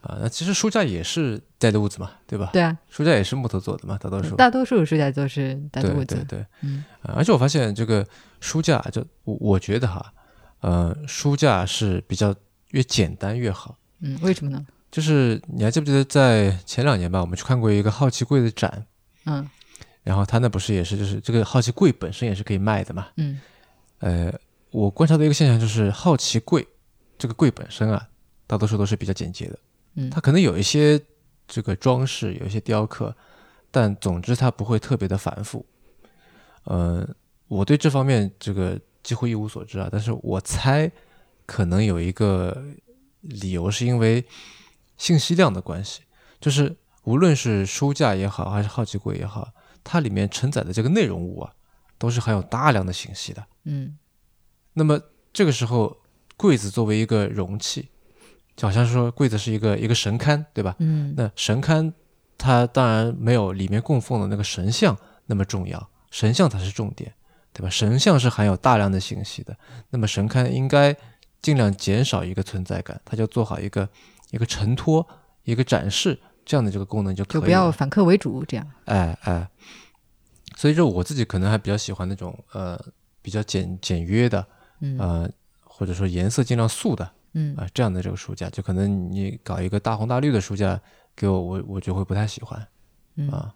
[0.02, 2.50] 啊，那其实书架也是 dead woods 嘛，对吧？
[2.52, 4.36] 对啊，书架也是木头做的嘛，大多数。
[4.36, 6.04] 大多数书架都是 dead woods。
[6.04, 6.46] 对对对。
[6.60, 6.84] 嗯。
[7.02, 8.06] 而且我发现这个
[8.40, 10.12] 书架，就我我觉得哈，
[10.64, 12.34] 呃，书架是比较。
[12.70, 13.78] 越简单越好。
[14.00, 14.66] 嗯，为什么呢？
[14.90, 18.84] 就是你还记不记得在前两年吧，我们去看过一个好奇柜的展。
[19.26, 19.48] 嗯。
[20.02, 23.06] 然后他那不是也是就是这个好奇柜本身也是可以卖的嘛。
[23.16, 23.40] 嗯。
[24.00, 24.34] 呃，
[24.72, 26.66] 我观察到一个现象就是好奇柜
[27.16, 28.08] 这个柜本身啊，
[28.48, 29.58] 大多数都是比较简洁的。
[29.94, 30.10] 嗯。
[30.10, 31.00] 它可能有一些
[31.46, 33.14] 这个装饰，有一些雕刻，
[33.70, 35.64] 但总之它不会特别的繁复。
[36.64, 37.08] 呃，
[37.46, 40.90] 我对这方面这个几乎一无所知啊，但是我猜。
[41.46, 42.64] 可能有一个
[43.20, 44.24] 理由，是因为
[44.96, 46.00] 信息量的关系，
[46.40, 49.52] 就是无论是书架也好，还是好奇柜也好，
[49.84, 51.52] 它里面承载的这个内容物啊，
[51.98, 53.44] 都是含有大量的信息的。
[53.64, 53.98] 嗯，
[54.72, 54.98] 那么
[55.34, 55.94] 这个时候，
[56.38, 57.90] 柜子作为一个容器，
[58.56, 60.74] 就好像说柜子是一个一个神龛，对吧？
[60.78, 61.92] 嗯，那神龛
[62.38, 67.12] 它当然没有里面供奉的那个神像那么重要，神像才是重点，
[67.54, 67.70] 对吧？
[67.70, 69.56] 神像是含有大量的信息的，
[69.88, 70.94] 那么神龛应该。
[71.44, 73.86] 尽量减少一个存在感，它就做好一个
[74.30, 75.06] 一个承托、
[75.42, 77.34] 一个展示这样的这个功能就可以。
[77.34, 78.66] 就不要反客为主这样。
[78.86, 79.46] 哎哎，
[80.56, 82.82] 所以说我自己可能还比较喜欢那种呃
[83.20, 84.46] 比较简简约的，
[84.98, 90.80] 呃或者说颜色尽量素的，嗯啊这样的这个书架，就可能你搞一个大红大绿的书架
[91.14, 92.66] 给我，我我就会不太喜欢
[93.30, 93.54] 啊。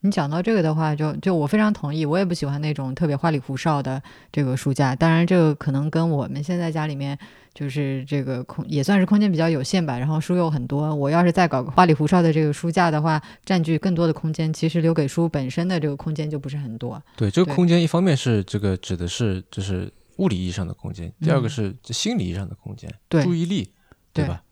[0.00, 4.94] 你讲到这个的话，就就我非常同意，我也不喜欢那种特别花里胡哨的这个书架。
[4.94, 7.18] 当然，这个可能跟我们现在家里面
[7.52, 9.98] 就是这个空也算是空间比较有限吧。
[9.98, 17.02] 然后书又很多，我要是再搞个花里胡哨的这个书架的话，占据更多的空间，其实留给书本身的这个空间就不是很多。
[17.16, 23.72] 对，这个空间一方面是这个指的是就是物理意义上的空间，第二个是心理意义上的空间，注意力，
[24.12, 24.44] 对吧？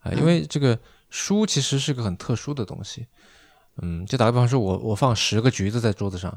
[0.00, 0.76] 啊，因为这个
[1.08, 3.02] 书其实是个很特殊的东西。
[3.02, 3.06] 嗯，
[4.06, 6.36] 就打个比方说，我我放十个橘子在桌子上，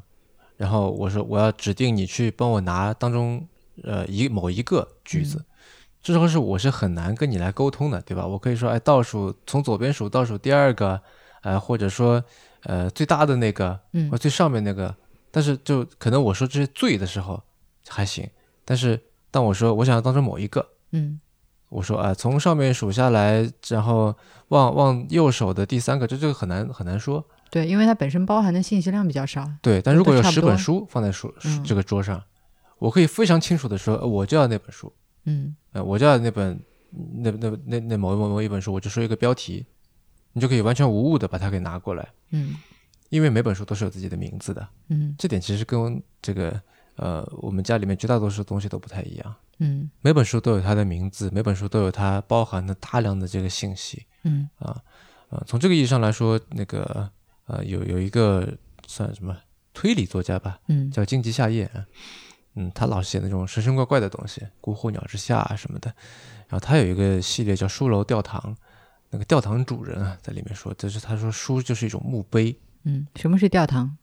[0.57, 3.47] 然后我说我要指定你去帮我拿当中
[3.83, 5.43] 呃一某一个橘子，
[6.01, 8.25] 这时候是我是很难跟你来沟通的，对吧？
[8.25, 11.01] 我可以说，哎，倒数从左边数倒数第二个，
[11.41, 12.23] 呃，或者说
[12.63, 13.79] 呃最大的那个，
[14.11, 14.95] 或最上面那个，
[15.31, 17.41] 但是就可能我说这些最的时候
[17.87, 18.29] 还行，
[18.63, 18.99] 但是
[19.31, 21.19] 当我说我想要当中某一个，嗯。
[21.71, 24.13] 我说啊，从上面数下来，然后
[24.49, 27.25] 往往右手的第三个，这这个很难很难说。
[27.49, 29.49] 对，因为它本身包含的信息量比较少。
[29.61, 32.21] 对，但如果有十本书放在书这个桌上，
[32.77, 34.91] 我可以非常清楚的说，我就要那本书。
[35.23, 39.65] 嗯，呃，我就要那本那那那那某某某一本书，我就说一个标题，
[40.33, 42.05] 你就可以完全无误的把它给拿过来。
[42.31, 42.55] 嗯，
[43.07, 44.67] 因为每本书都是有自己的名字的。
[44.89, 46.61] 嗯，这点其实跟这个
[46.97, 49.35] 呃我们家里面绝大多数东西都不太一样。
[49.63, 54.07] 嗯，每本书都有它的名字，每本书都有它包含的大量的这个信息。
[54.23, 54.81] 嗯啊
[55.29, 57.07] 啊，从这个意义上来说，那个
[57.45, 59.37] 呃有有一个算什么
[59.71, 61.69] 推理作家吧，嗯，叫荆棘夏夜，
[62.55, 65.93] 嗯，他老写那种神神怪怪的东西，《孤鹤鸟之下》啊什么的。
[66.47, 68.41] 然后他有一个系列叫《书楼吊堂》，
[69.11, 72.59] 那个吊堂主人啊在里面说，就是他说书就是一种墓碑。
[72.83, 73.95] 嗯，什么是吊堂？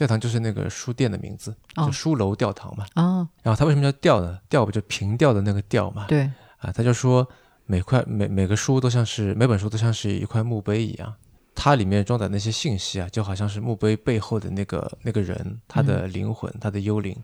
[0.00, 2.86] 吊堂就是那个书店的名字，就书楼吊堂嘛。
[2.94, 4.38] 哦，然后它为什么叫吊呢？
[4.48, 6.06] 吊不就平吊的那个吊嘛？
[6.06, 6.22] 对。
[6.56, 7.28] 啊，他就说
[7.66, 11.14] 每块每每个书都像是每本书都像是一块墓碑一样，
[11.54, 17.14] 它里面装载那些信息啊，就好像是墓碑背后的那个那个人他的灵魂，他的幽灵。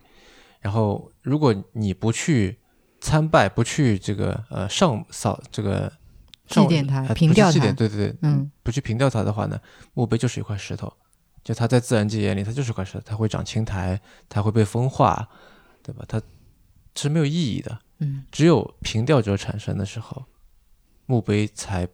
[0.60, 2.58] 然后如果你不去
[3.00, 5.90] 参拜，不去这个呃上扫这个
[6.46, 9.58] 祭奠它，平吊它，对对对，嗯，不去平掉他的话呢，
[9.94, 10.92] 墓碑就是一块石头。
[11.46, 15.28] 就它在自然界眼里，它就是块石头，它会长青苔，它会被风化，
[15.80, 16.04] 对吧？
[16.08, 16.20] 它
[16.96, 17.78] 是没有意义的。
[17.98, 20.24] 嗯，只有凭吊者产生的时候，
[21.06, 21.86] 墓碑才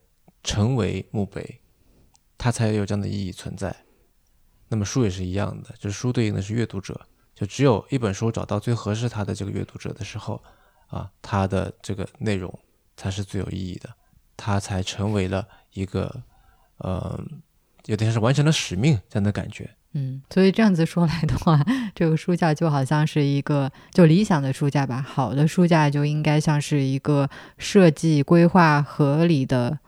[0.43, 1.61] 成为墓碑，
[2.39, 3.77] 它才有这样的意义存在。
[4.69, 6.99] 那么书也是一样的，就是书对应的是阅读者，
[7.35, 10.43] 就只有一本书找到最合适它的这个阅读者的时候，
[10.87, 12.59] 啊，它的这个内容
[12.97, 13.91] 才是最有意义的，
[14.35, 16.23] 它才成为了一个，
[16.79, 17.23] 呃，
[17.87, 19.71] 有点像是完成了使命这样的感觉。
[19.95, 21.63] 嗯，所以这样子说来的话，
[21.95, 25.05] 这个书架就好像是一个就理想的书架吧。
[25.07, 29.79] 好的书架就应该像是一个设计规划合理的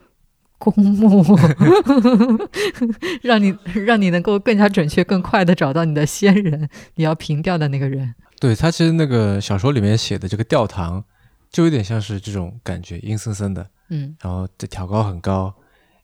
[0.59, 1.24] 公墓
[3.22, 8.14] 让你让你能够更加准确、更快的找到你的先人，你要凭吊的那个人。
[8.38, 11.02] 对他其实那个小说里面写的这个吊堂，
[11.50, 15.54] 就有点像是这种感觉，阴森森的，嗯，然后这挑高很高。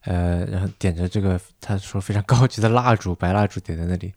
[0.05, 4.11] 呃，然后点着这个，他说非常高级的蜡烛，白蜡烛点在那里，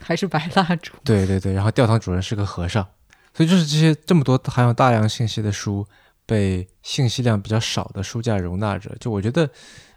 [0.00, 0.92] 还是白蜡烛。
[1.02, 2.86] 对对对，然后教堂主人是个和尚，
[3.32, 5.84] 所以就是这些这么多含有大量信息的书，
[6.24, 8.94] 被信息量比较少的书架容纳着。
[9.00, 9.50] 就我觉得，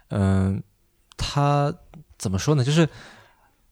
[0.08, 0.60] 嗯，
[1.16, 1.72] 他
[2.18, 2.64] 怎么说呢？
[2.64, 2.88] 就是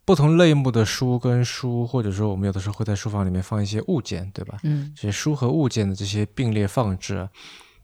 [0.04, 4.60] 不同类目的书跟书，或者说我们有的时候会在书房里面放一些物件，对吧？
[4.62, 7.28] 嗯，这些书和物件的这些并列放置，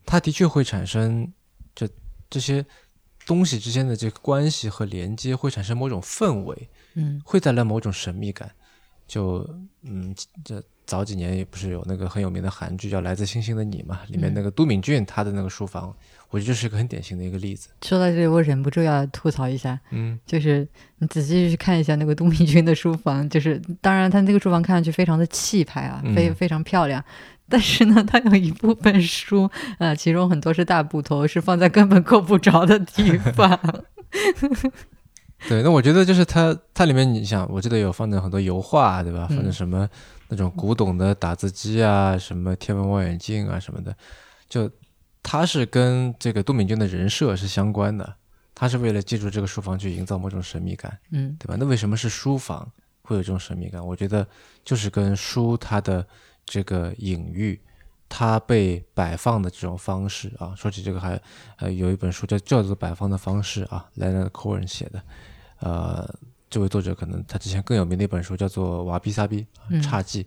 [0.06, 1.32] 它的确会产生
[1.74, 1.88] 这
[2.30, 2.64] 这些。
[3.26, 8.50] 东西之间的这个关系和连接会产生某种氛围，嗯，会带来某种神秘感。
[9.06, 9.46] 就
[9.82, 15.94] 嗯，这早几年也不是有那个很有名的韩剧叫《来自星星的你》嘛，里面那个都敏俊他的那个书房，
[16.30, 17.68] 我觉得就是一个很典型的一个例子。
[17.82, 20.66] 说到这里，我忍不住要吐槽一下，嗯，就是
[20.98, 27.04] 你仔细去看一下那个都敏俊的书房，就是当然他那个书房看上去非常的气派啊，非非常漂亮。
[27.52, 33.60] 但是呢，它有一部分书， 呃，其中很多是大部头，是放在根本够不着的地方。
[35.50, 39.26] 对，那我觉得就是它，它里面你想，我记得有放着很多油画，对吧？
[39.28, 39.86] 放着什么
[40.28, 43.94] 那种古董的打字机啊，什么天文望远镜啊什么的，
[44.48, 44.70] 就
[45.22, 48.14] 它是跟这个杜敏俊的人设是相关的，
[48.54, 51.56] 他是为了借助这个书房去营造某种神秘感，嗯，对吧？
[51.58, 52.66] 那为什么是书房
[53.02, 53.86] 会有这种神秘感？
[53.86, 54.26] 我觉得
[54.64, 56.06] 就是跟书它的。
[56.44, 57.60] 这个隐喻，
[58.08, 61.20] 它被摆放的这种方式啊，说起这个还
[61.56, 65.02] 呃有一本书叫叫做摆放的方式啊，莱纳科尔写的，
[65.60, 66.14] 呃，
[66.50, 70.26] 这位作者可能他之前更有名的一本书叫做瓦比萨比侘寂，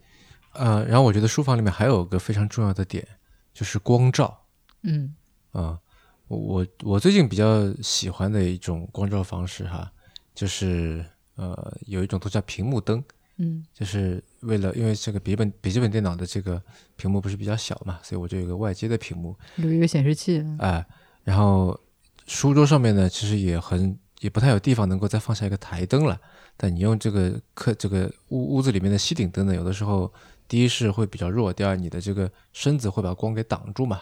[0.53, 3.07] 呃，然后我觉得书房里面还有个非常重要的点
[3.53, 4.45] 就是光照，
[4.83, 5.13] 嗯。
[5.51, 5.79] 啊，
[6.27, 9.89] 我我最近比较喜欢的一种光照方式哈，
[10.33, 13.01] 就是呃有一种都叫屏幕灯。
[13.37, 16.61] 嗯，就是为了因为这个笔记本笔记本电脑的这个
[16.95, 20.43] 屏幕不是比较小嘛，所以我就有个外接的屏幕，有一个显示器。
[20.59, 20.85] 哎，
[21.23, 21.79] 然后
[22.27, 26.19] 书桌上面呢，其实也很也不太有地方能够再放下一个台灯了。
[26.55, 30.11] 但你用这个客这个屋屋子里面的吸顶灯呢，有的时候
[30.47, 34.01] 第一是会比较弱，第二你的这个身子会把光给挡住嘛。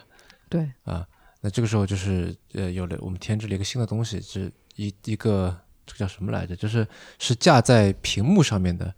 [0.50, 0.70] 对。
[0.84, 1.08] 啊，
[1.42, 6.56] 那这个时候就是呃有了我们添置了一个新的东西，是一一个这个叫什么来着？
[6.56, 8.94] 就是是架在屏幕上面的。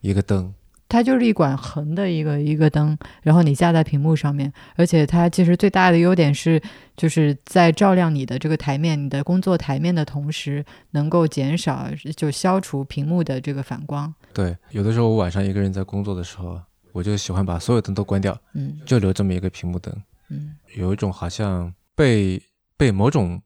[0.00, 0.54] 一个灯，
[0.88, 6.60] 它就是一管横的一个一个灯，然后你架在屏幕上面，而且它其实最大的优点是，
[6.96, 14.12] 就是在照亮你的这个台面、你的工作台面的同时，能够减少就消除屏幕的这个反光。
[14.32, 16.58] 对，有的时候我晚上一个人在工作的时候，
[16.92, 19.94] 我就喜欢把所有灯都关掉，嗯，就留这么一个屏幕灯，
[20.30, 22.42] 嗯，有一种好像被
[22.78, 23.42] 被某种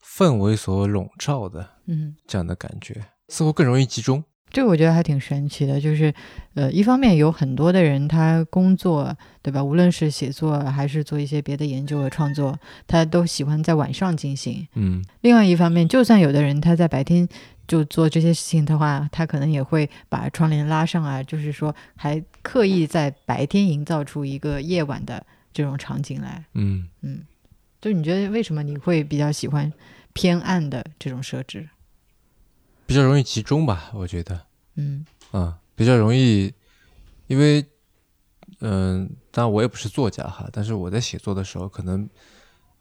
[0.00, 4.22] 氛围所笼罩的，嗯，这样的感觉，似乎更容易集中。
[4.54, 6.14] 这个我觉得还挺神奇的，就是，
[6.54, 9.12] 呃，一方面有很多的人他工作，
[9.42, 9.62] 对吧？
[9.62, 14.64] 无论是写作还是做一些别的研究和创作，他都喜欢在晚上进行。
[14.74, 15.04] 嗯。
[15.22, 17.28] 另外一方面，就算有的人他在白天
[17.66, 26.44] 就做这些事情的话，他可能也会把窗帘拉上啊，就是说还刻意在白天营造出一个夜晚的这种场景来。
[26.54, 27.22] 嗯嗯。
[27.80, 29.70] 就你觉得为什么你会比较喜欢
[30.12, 31.68] 偏暗的这种设置？
[32.86, 36.52] 比较容易集中吧，我觉得，嗯，啊，比较容易，
[37.26, 37.64] 因为，
[38.60, 42.08] 嗯，当然我也不是作家哈，但是我在写作的时候，可能，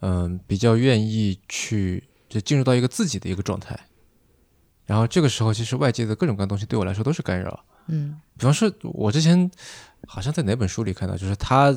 [0.02, 3.80] 嗯，比较愿意去就进入到一个自己的一个状态，
[4.86, 9.50] 然后这个时候，其实外界的各种各样东西对我来说都是干扰，嗯，比方说，我之前
[10.08, 11.72] 好像在哪本书里看到，就是他，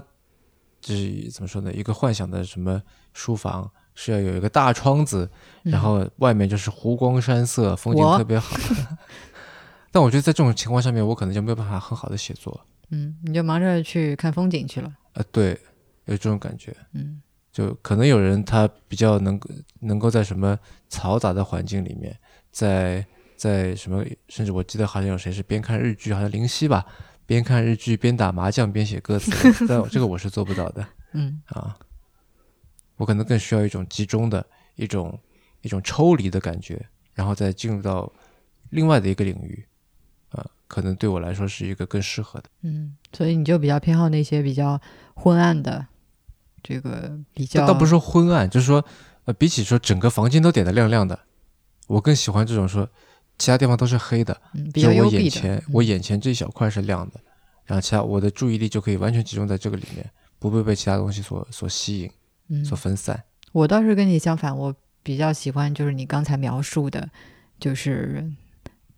[0.80, 3.70] 就是怎么说呢，一个幻想的什么书房。
[3.96, 5.28] 是要有一个大窗子，
[5.64, 8.56] 然后外面就是湖光山色，风景特别好。
[9.90, 12.64] 但我觉得在这种情况下面，我可能就没有办法很好的写作。
[12.90, 14.92] 嗯，你就忙着去看风景去了。
[15.14, 15.58] 呃，对，
[16.04, 16.76] 有这种感觉。
[16.92, 17.20] 嗯，
[17.50, 19.40] 就可能有人他比较能
[19.80, 20.56] 能够在什么
[20.90, 22.14] 嘈杂的环境里面，
[22.52, 23.04] 在
[23.36, 26.84] 在什么，甚至我记得好像有谁是边看日剧，好像林夕吧，
[27.24, 29.30] 边看日剧边打麻将边写歌词，
[29.66, 30.86] 但这个我是做不到的。
[31.12, 31.74] 嗯啊，
[32.96, 34.44] 我可能更需要一种集中的
[34.74, 35.18] 一种
[35.62, 36.84] 一种抽离的感觉，
[37.14, 38.12] 然后再进入到
[38.70, 39.64] 另外的一个领域，
[40.30, 42.48] 啊，可能对我来说是一个更适合的。
[42.62, 44.80] 嗯，所以你就比较偏好那些比较
[45.14, 45.86] 昏暗的，
[46.62, 48.84] 这个比较倒不是说昏暗，就是说，
[49.24, 51.18] 呃，比起说整个房间都点的亮亮的，
[51.86, 52.88] 我更喜欢这种说
[53.38, 55.10] 其他地方都是黑的，嗯比较就我。
[55.10, 57.20] 眼前我眼前这一小块是亮的，
[57.64, 62.10] 然后其他我的注意力就可以完全集中在这个里面，不会被其他东西所所吸引、
[62.48, 63.24] 嗯，所分散。
[63.52, 67.08] 我倒是跟你相反，我比较喜欢就是你刚才描述的，
[67.58, 68.30] 就是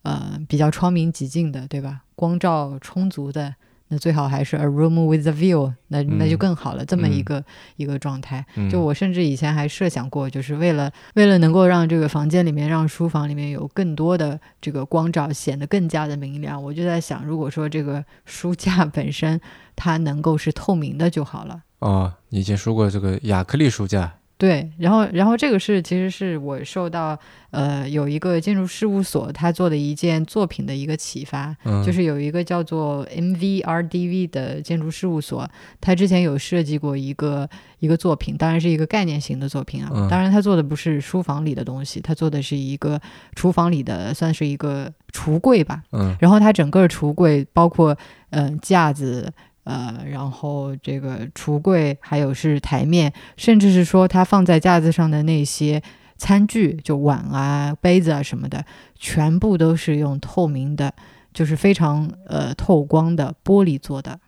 [0.02, 2.02] 呃比较窗明几净的，对吧？
[2.14, 3.54] 光照充足的，
[3.88, 6.84] 那最好还是 a room with a view，那那就嗯更好了。
[6.84, 7.44] 这么一个、
[7.76, 19.40] 一个状态，嗯，就我甚至以前还设想过，就是为了为了能够让这个房间里面，让书房里面有更多的这个光照，显得更加的明亮，我就在想，如果说这个书架本身
[19.76, 21.62] 它能够是透明的就好了。
[21.80, 27.18] 哦，你以前说过这个亚克力书架，对，然后然后这个是其实是我受到
[27.50, 35.48] 呃有一个建筑事务所他做的一件作品的一个启发，嗯，就是有一个叫做 MVRDV 的建筑事务所，
[35.80, 37.48] 他之前有设计过一个
[37.78, 39.90] 一个作品，当然是一个概念型的作品啊。
[39.92, 43.00] 嗯当然他做的不是书房里的东西，他做的是一个
[43.34, 45.82] 厨房里的，算是一个橱柜吧。
[45.92, 47.96] 嗯然后他整个橱柜包括
[48.30, 49.32] 嗯、呃架子。
[49.68, 55.82] 呃，然后这个橱柜还有是台面，甚至是说它放在架子上的那些
[56.16, 58.64] 餐具，就碗啊、杯子啊什么的，
[58.98, 60.94] 全部都是用透明的，
[61.34, 64.18] 就是非常呃透光的玻璃做的。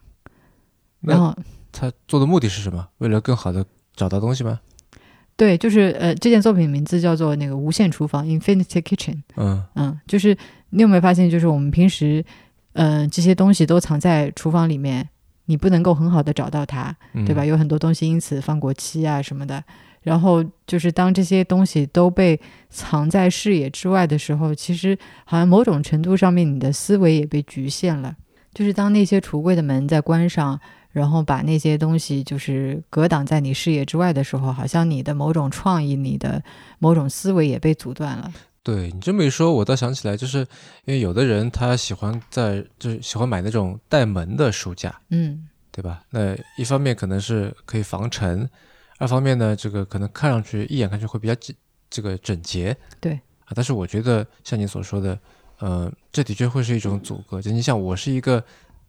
[1.01, 1.34] 然后
[1.72, 2.86] 他做的目的是什么？
[2.99, 3.64] 为了更好的
[3.97, 4.61] 找到东西吗？
[5.36, 9.22] 对，就是呃这件作品名字叫做那个无限厨房 （Infinity Kitchen）。
[9.36, 10.36] 嗯嗯，就是
[10.68, 12.22] 你有没有发现，就是我们平时，
[12.74, 15.09] 嗯、这些东西都藏在厨房里面，
[15.51, 17.44] 你不能够很好的找到它，嗯，对吧？？
[17.44, 19.62] 有很多东西因此放过期啊什么的。
[20.03, 22.40] 然后就是当这些东西都被
[22.70, 28.16] 藏在视野之外的时候，其实好像某种程度上面，你的思维也被局限了。
[28.55, 30.59] 就是当那些橱柜的门在关上，
[30.92, 36.40] 然后把那些东西就是隔挡在你视野之外的时候，好像你的某种创意、你的
[36.78, 38.32] 某种思维也被阻断了。
[38.62, 40.40] 对你这么一说，我倒想起来，就是
[40.84, 46.02] 因为有的人他喜欢在就是喜欢买那种带门的书架，嗯对吧？
[46.11, 48.48] 那一方面可能是可以防尘，
[48.98, 51.56] 二方面呢，这个可能看上去一眼看去会比较整
[51.88, 52.76] 这个整洁。
[53.00, 53.12] 对
[53.44, 55.18] 啊，但是我觉得像你所说的，
[55.61, 57.40] 呃，这的确会是一种阻隔。
[57.40, 58.44] 就你像，我是一个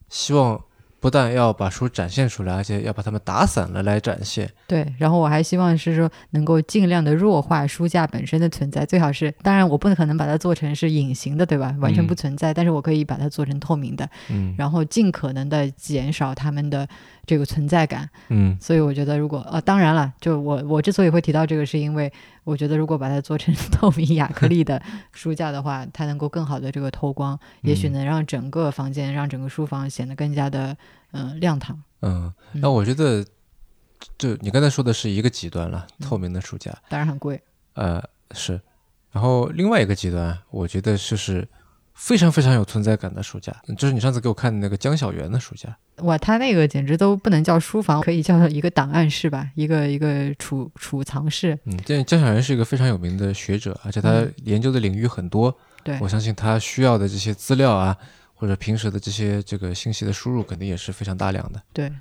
[0.10, 0.62] 希望
[1.02, 4.48] 不但要把书展现出来，而且要把它们打散了来展现。
[4.68, 11.76] 对，然后我还希望是说能够尽量的弱化书架本身的存在，最好是，当然我不可能把它做成是隐形的，对吧？
[11.80, 16.88] 完全不嗯存在，但是我可以把它做成透明的，嗯然后尽可能的减少它们的
[17.32, 18.10] 这个存在感。
[18.28, 22.12] 嗯所以我觉得，如果呃，当然了，就我我之所以会提到这个，是因为
[22.44, 24.82] 我觉得如果把它做成透明亚克力的
[25.14, 30.76] 书架的话，它能够更好的这个透光，也许嗯能让整个房间、让整个书房显得更加的
[31.12, 31.82] 嗯、呃亮堂。
[32.02, 33.24] 嗯，嗯那我觉得，
[34.18, 36.78] 就你刚才说的是一个极端了，透明的书架。
[36.90, 37.42] 当然很贵，
[37.76, 38.60] 呃，是。
[39.14, 41.48] 然后另外一个极端，我觉得就是
[42.02, 45.78] 非常非常有存在感的书架，就是你上次给我看的那个江小源的书架。
[45.98, 51.56] 哇，他那个简直都不能叫书房，可以叫一个档案室吧，一个一个储储藏室。
[51.66, 55.56] 嗯，江江小源是一个非常有名的学者，而且他嗯研究的领域很多。
[55.84, 57.96] 对我相信他需要的这些资料啊，
[58.34, 61.62] 或者平时的这些这个信息的输入，肯定也是非常大量的。
[61.72, 61.92] 对，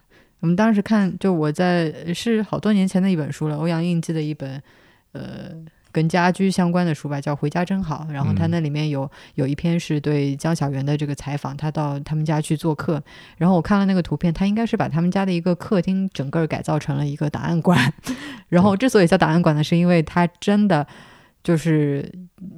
[0.41, 4.63] 我们当时看，就我在是好多年前的一本书了，欧阳应激的一本，
[5.13, 5.53] 呃，
[5.93, 8.07] 跟家居相关的书吧，叫《回家真好》。
[8.12, 13.03] 然后他嗯那里面有有一篇是对江小源的这个采访，他到他们家去做客，
[13.36, 17.93] 然后我看了那个图片，他应该是把他们家的一个客厅整个改造成了一个档案馆。
[18.49, 20.86] 然后之所以叫档案馆呢，是因为它真的。
[21.43, 22.07] 就是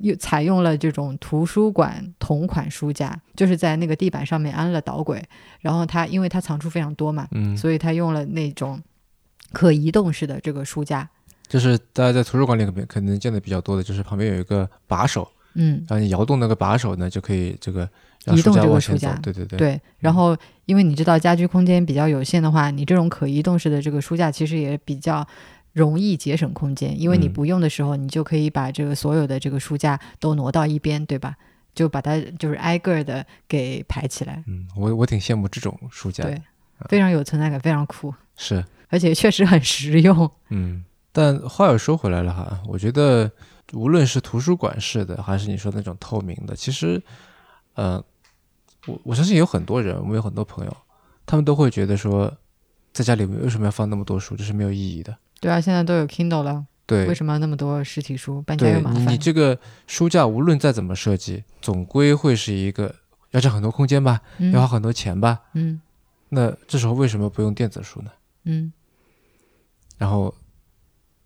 [0.01, 5.23] 又采用了这种图书馆同款书架，就是在那个地板上面安了导轨，
[5.61, 8.83] 然后他因为他藏书非常多嘛，嗯，所以他用了那种
[9.53, 11.09] 可移动式的这个书架。
[11.53, 17.87] 就是大家在图书馆里可能可能见的比较多的，就是旁边有一个把手，嗯，然后你摇动那个把手呢，就可以这个
[18.25, 19.59] 让移动这个书架对对对。
[19.59, 20.35] 对，然后
[20.65, 25.27] 因为你知道家居空间比较有限的话，你这种可移动式的这个书架其实也比较
[25.75, 31.37] 容易节省空间，因为你嗯不用的时候，你就可以把这个所有的这个书架都挪到一边，对吧？
[31.75, 36.31] 就把它就是挨个的给排起来，嗯，我我挺羡慕这种书架的。
[36.31, 36.43] 对，
[36.89, 40.31] 非常有存在感，非常酷，是，而且确实很实用。
[40.51, 43.31] 嗯，但话又说回来了哈，我觉得
[43.75, 47.03] 无论是图书馆式的，还是你说那种透明的，其实，
[47.75, 48.03] 呃，
[48.87, 50.77] 我我相信有很多人，我们有很多朋友，
[51.27, 52.33] 他们都会觉得说，
[52.93, 54.35] 在家里为什么要放那么多书？
[54.35, 55.17] 这是没有意义的。
[55.41, 58.41] 对啊，现在都有 Kindle 了，对，为什么要那么多实体书？
[58.43, 59.07] 搬家又麻烦。
[59.09, 62.95] 你这个书架无论再怎么设计，总归会是一个
[63.33, 64.21] 要占很多空间吧，
[64.53, 65.41] 要花很多钱吧。
[65.55, 65.81] 嗯，
[66.31, 68.11] 那这时候为什么不用电子书呢？
[68.45, 68.73] 嗯，
[69.99, 70.35] 然后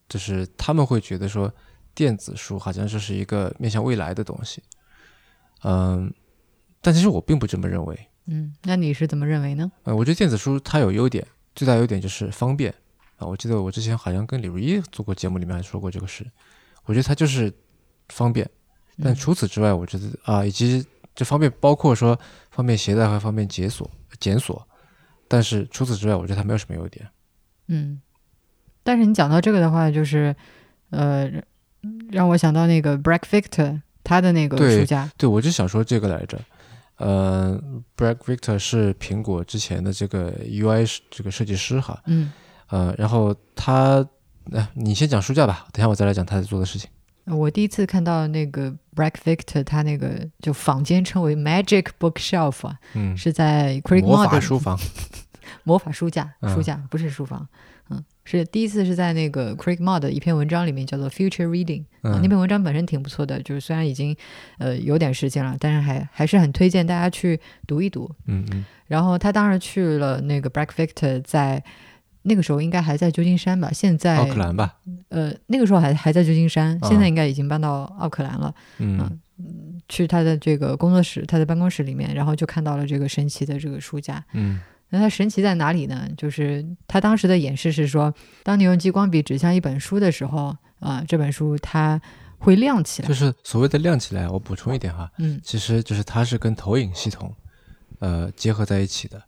[0.08, 1.52] 就是他们会觉得说，
[1.94, 4.62] 电子书好像就是一个面向未来的东西。
[5.62, 6.12] 嗯。
[6.82, 8.08] 但其实我并不这么认为。
[8.26, 9.72] 嗯，那你是怎么认为呢？
[9.82, 12.72] 呃，我觉得电子书它有优点，最大优点就是方便
[13.16, 13.26] 啊。
[13.26, 16.24] 我记得我之前好像跟李如一做过节目，里面还说过这个事。
[16.84, 17.52] 我觉得它就是
[18.10, 18.48] 方便，
[19.02, 22.16] 但除此之外，我觉得啊，以及这方便包括说
[22.52, 23.90] 方便携带和方便解锁、
[24.20, 24.64] 检索。
[25.26, 27.08] 但是除此之外，我觉得它没有什么优点。
[27.66, 28.00] 嗯，
[28.86, 30.34] 但是你讲到这个的话，就是
[30.90, 31.28] 呃，
[32.12, 35.10] 让我想到那个 Break Victor 他的那个书架。
[35.18, 36.38] 对，我就想说这个来着。
[36.98, 37.60] 呃
[37.94, 42.32] ，Brad Victor 是苹果之前的这个 UI 这个设计师哈，嗯，
[42.68, 44.02] 呃，然后他，
[44.50, 46.88] 呃，你先讲书架吧，等下我再来讲他在做的事情。
[47.26, 54.78] 我第一次看到那个 Brad Victor，他那个就坊间称为 Magic Bookshelf 啊，嗯，是在魔法书房，
[55.64, 57.46] 魔法书架，书架不是书房。
[57.90, 64.16] 嗯，是第一次是在那个 Craig Mod 的一篇文章里面，叫做 Future Reading 啊，那篇文章本身挺不错的，就是虽然已经
[64.58, 68.10] 呃有点时间了，但是还还是很推荐大家去读一读。
[68.26, 68.64] 嗯嗯。
[68.86, 71.62] 然后他当时去了那个 Black Victor，在
[72.22, 73.70] 那个时候应该还在旧金山吧？
[73.72, 74.76] 现在奥克兰吧？
[75.08, 78.54] 呃，那个时候还还在旧金山，现在应该已经搬到奥克兰了。
[78.78, 79.20] 嗯。
[79.88, 84.24] 去他的这个工作室，他的办公室里面，然后就看到了这个神奇的这个书架。
[84.32, 84.58] 嗯。
[84.90, 86.08] 那它神奇在哪里呢？
[86.16, 92.00] 就是它当时的演示是说，当你用激光笔指向一本书的时候，啊，这本书它
[92.38, 93.08] 会亮起来。
[93.08, 97.34] 就是所谓的亮起来，我补充一点哈，嗯，其实就是它是跟投影系统，
[97.98, 99.20] 呃，结合在一起的。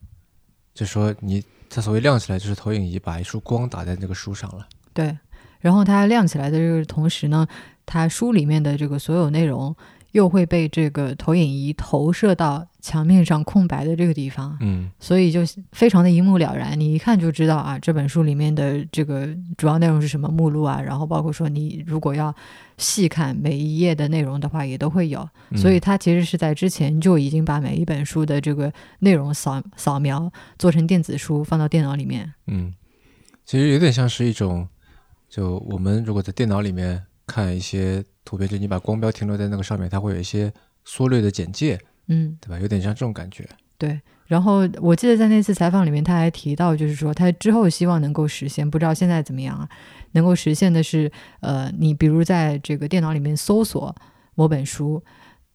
[0.74, 4.68] 就说你它所谓亮起来，就是投影仪把一束光打在那个书上了。
[4.94, 5.18] 对，
[5.58, 7.46] 然后它亮起来的这个同时呢，
[7.84, 9.74] 它书里面的这个所有内容。
[10.18, 22.34] 又会被这个投影仪投射到墙面上空白的这个地方，嗯，所以就非常的一目了然，你一看就知道啊，这本书里面的这个主要内容是什么目录啊，然后包括说你如果要
[22.78, 25.26] 细看每一页的内容的话，也都会有。
[25.54, 32.34] 所以它其实是在之前就已经把每一本书的这个内容扫扫描做成电子书放到电脑里面。
[32.48, 32.74] 嗯，
[33.46, 34.66] 其实有点像是一种，
[35.30, 38.04] 就我们如果在电脑里面看一些。
[38.28, 40.52] 图片就你把光标停留在那个上面，它会有一些
[40.84, 42.60] 缩略的简介，嗯，对吧？
[42.60, 43.48] 有点像这种感觉。
[43.78, 43.98] 对。
[44.26, 49.66] 然后我记得在那次采访里面，他还提到，就是说他之后希望能够实现，不知道现在怎么样啊？
[50.12, 51.10] 能够实现的是，
[51.40, 53.96] 呃，你比如在这个电脑里面搜索
[54.34, 55.02] 某本书，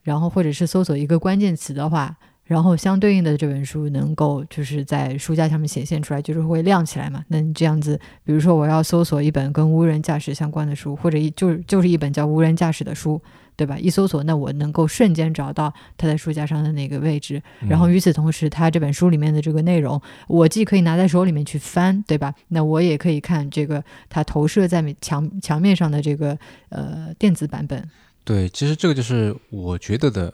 [0.01, 2.17] 然后或者是搜索一个关键词的话。
[2.45, 7.23] 然后相对应的这本书能够就是在书架上面显现出来，就是会亮起来嘛。
[7.29, 13.19] 那你这样子，比如说我要搜索一本跟无人驾驶相关的书，或者一就是就是一本叫无人驾驶的书，
[13.55, 13.79] 对吧？
[13.79, 17.41] 一搜索，那我能够瞬间找到它在书架上的那个位置。
[17.69, 22.33] 然后与此同时，它这本书里面的这个内容，我既可以拿在手里面去翻，对吧？
[22.49, 26.37] 那我也可以看这个它投射在墙墙面上的这个
[26.67, 27.89] 呃电子版本。
[28.25, 30.33] 对，其实这个就是我觉得的。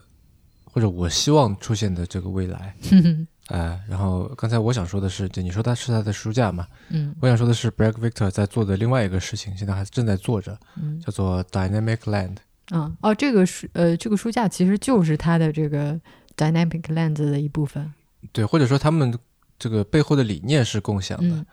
[0.71, 2.75] 或者我希望出现的这个未来，
[3.49, 12.35] 哎，然后刚才我想说的是，就你说他是他的书架嘛，嗯，我想说的是，Bragg Victor 在做的另外一个事情，现在还正在做着，嗯，叫做 Dynamic Land。
[12.71, 15.99] 嗯，哦，这个书，呃，这个书架其实就是他的这个
[16.37, 17.91] Dynamic Land 的一部分。
[18.31, 19.17] 对，或者说他们
[19.57, 21.45] 这个背后的理念是共享的。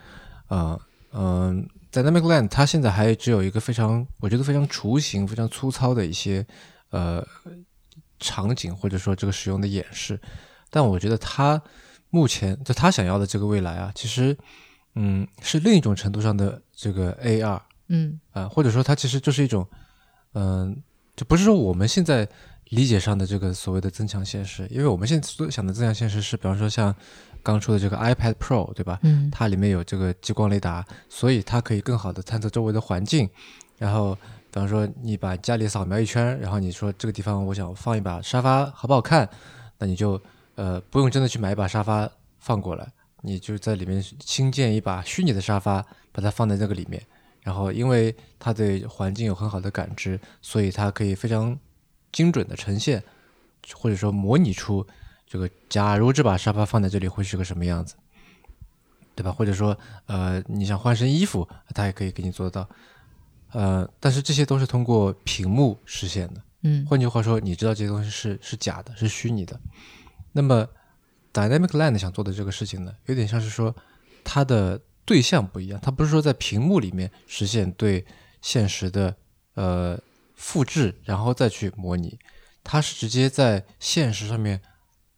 [0.54, 0.78] 啊，
[1.14, 6.46] 嗯，Dynamic Land 它现在还只有一个非常，我觉得非常雏形、非常粗糙的一些，
[6.90, 7.26] 呃。
[8.18, 10.20] 场景或者说这个使用的演示，
[10.70, 11.60] 但我觉得他
[12.10, 14.36] 目前就他想要的这个未来啊，其实
[14.94, 19.66] 嗯是另一种程度上的这个 AR，嗯啊或者说它其实就是一种
[20.34, 20.76] 嗯
[21.14, 22.28] 就不是说我们现在
[22.70, 26.94] 理解上的这个所谓的增强现实，因为我们现在所想的增强现实是比方说像
[27.42, 28.98] 刚出的这个 iPad Pro 对吧？
[29.02, 33.28] 嗯，它里面有这个激光雷达，所以它可以更好的探测周围的环境，
[33.78, 34.16] 然后。
[34.56, 39.28] 比方说，你把家里扫描一圈，然后你说这个地方我想放一把沙发，好不好看？
[39.76, 40.18] 那你就
[40.54, 42.90] 呃不用真的去买一把沙发放过来，
[43.20, 47.02] 你就在里面新建一把虚拟的沙发，把它放在这个里面。
[47.42, 51.54] 然后因为它对环境有很好的感知，所以它可以非常
[52.10, 53.02] 精准的呈现，
[53.74, 54.86] 或者说模拟出
[55.26, 57.94] 这个假如这把沙发放在这里会是个什么样子，
[59.14, 59.30] 对吧？
[59.30, 59.76] 或者说
[60.06, 62.66] 呃你想换身衣服，它也可以给你做得到。
[63.52, 69.58] 呃，但是这些都是通过屏幕实现的，嗯，换句话说，你知道这些东西是是假的，是虚拟的。
[70.32, 70.68] 那么
[71.32, 73.74] Dynamic Land 想做的这个事情呢，有点像是说
[74.24, 78.04] 它的对象不一样，它不是说在屏幕里面实现对
[78.42, 79.14] 现实的
[79.54, 79.98] 呃
[80.34, 82.18] 复制，然后再去模拟，
[82.62, 84.60] 它是直接在现实上面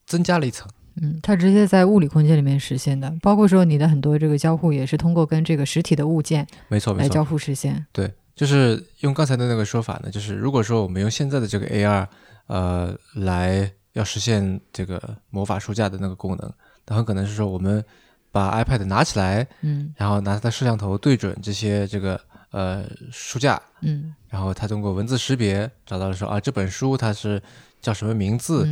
[0.07, 0.71] 增加了一层。
[1.01, 7.87] 嗯，它直接在物理空间里面实现的，包括说你的很多这个交互也是通过跟这个实体的物件没错来交互实现。
[7.93, 12.07] 对，就是用刚才的那个说法呢，就是如果说我们用现在的这个 AR
[12.47, 16.53] 呃来要实现这个魔法书架的那个功能，
[16.87, 17.85] 那很可能是说我们
[18.31, 22.21] 把 iPad 拿起来，嗯，然后拿它的摄像头对准这些这个
[22.51, 27.43] 呃书架，嗯，然后它通过文字识别找到了说啊这本书它是
[27.81, 28.69] 叫什么名字。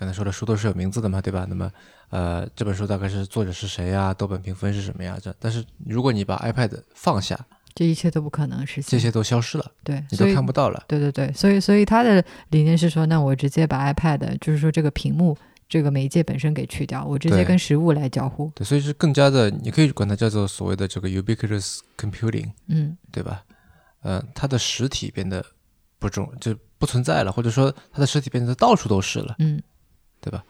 [0.00, 1.44] 刚才说的书都是有名字的嘛，对吧？
[1.46, 1.70] 那么，
[2.08, 4.14] 呃，这本书大概是作者是谁呀？
[4.14, 5.18] 豆瓣评分是什么呀？
[5.22, 7.38] 这，但是如果你把 iPad 放下，
[7.74, 10.82] 这一切都不可能实现，这些都消失了，对，你都看不到了。
[10.88, 15.36] 对对对，所以所以他的理念是说，那我直接把 iPad，就是说这个屏幕
[15.68, 18.50] 这个媒介本身给去掉，我直接跟实物来交互。
[18.54, 23.44] 对，所以是更加的，你可以管它叫做所谓的这个 ubiquitous computing，嗯，对吧？
[24.00, 25.44] 呃，它的实体变得
[25.98, 29.62] 不重，就不存在了，或者说它的实体变得到处都是了，嗯。
[30.20, 30.44] 对吧？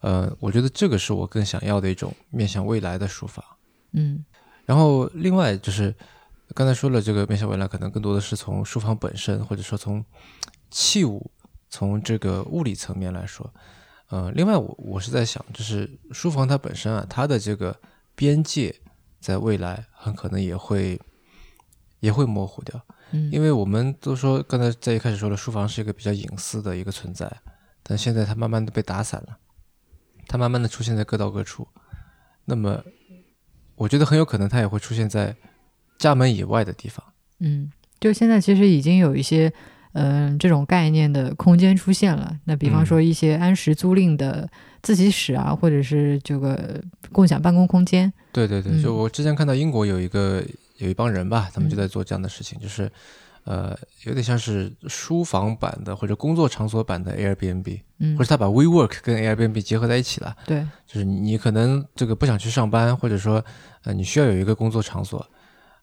[0.00, 3.56] 呃，我觉得这个是我更想要的一种面向未来的书法。
[3.92, 4.24] 嗯，
[4.66, 5.94] 然后另外就是
[6.54, 10.04] 刚才说了，这个面向未来可能更多的是从书房本身，或者说从
[10.70, 11.30] 器物、
[11.70, 13.50] 从这个物理层面来说。
[14.08, 17.74] 呃，另外我我是在想，就是书房它本身啊，它的这个
[18.14, 18.74] 边界
[19.20, 21.00] 在未来很可能也会
[22.00, 22.78] 也会模糊掉。
[23.12, 27.30] 嗯，因为我们都说刚才在一开始说了，书房是一个比较隐私的一个存在。
[27.86, 29.36] 但现在它慢慢的被打散了，
[30.26, 31.68] 它慢慢的出现在各到各处。
[32.46, 32.82] 那么，
[33.76, 35.36] 我觉得很有可能它也会出现在
[35.98, 37.04] 家门以外的地方。
[37.40, 37.70] 嗯，
[38.00, 39.52] 就现在其实已经有一些
[39.92, 42.34] 嗯这种概念的空间出现了。
[42.44, 44.48] 那比方说一些安时租赁的
[44.80, 46.82] 自习室啊，或者是这个
[47.12, 48.10] 共享办公空间。
[48.32, 50.42] 对对对，就我之前看到英国有一个
[50.78, 52.90] 有一帮人吧，他们就在做这样的事情，就是。
[53.44, 60.34] 呃，有点像是书房版的或者工作场所版的 Airbnb，嗯，或者他把 WeWork 跟 Airbnb 结合在一起了。
[60.46, 63.44] 对，就是你可能这个不想去上班，或者说
[63.82, 65.26] 呃你需要有一个工作场所，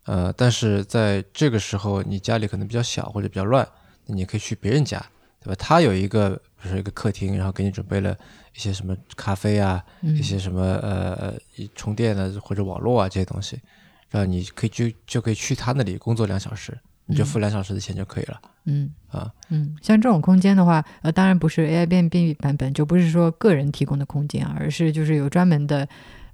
[0.05, 3.67] 呃，但是在这个时候你家里可能比较小或者比较乱，
[4.07, 4.99] 那你可以去别人家，
[5.39, 5.55] 对吧？
[5.55, 8.17] 他有一个比如说一个客厅，然后给你准备了
[8.55, 11.35] 一些什么咖啡啊，一些什么呃
[11.75, 13.61] 充电的或者网络啊这些东西，
[14.09, 16.75] 然后你可以就就可以去他那里工作两小时。
[17.05, 18.39] 你就付两小时的钱就可以了。
[18.65, 25.87] 嗯啊嗯，像这种空间的话，呃，当然不是 Airbnb 版本，就不是说个人提供的空间，而是就是有专门的。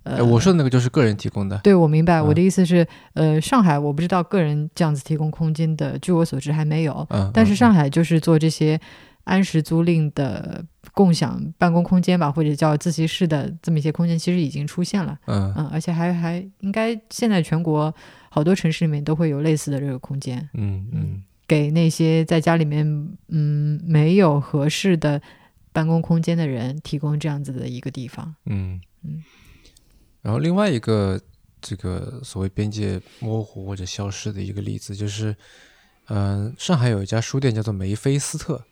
[0.03, 1.57] 呃，我说的那个就是个人提供的。
[1.59, 2.21] 对，我明白。
[2.21, 7.05] 我的意思是，呃，上海我不知道个人这样子提供空间的，据我所知还没有。
[7.09, 7.31] 嗯。
[7.33, 8.79] 但是上海就是做这些
[9.23, 10.63] 安时租赁的
[10.93, 15.17] 共享办公空间吧，或者叫自习室的这么一些空间，其实已经出现了。
[15.27, 17.93] 嗯嗯，而且还还应该现在全国。
[18.37, 22.85] 好多城市里面都会有类似的这个空间，嗯嗯，给那些在家里面
[23.29, 25.19] 嗯没有合适的
[25.73, 29.23] 办公空间的人提供这样子的一个地方，嗯嗯。
[30.21, 31.19] 然后另外一个
[31.59, 35.35] 这个所谓边界模糊或者消失的一个例子，就是
[36.09, 38.63] 嗯，上海有一家书店叫做梅菲斯特，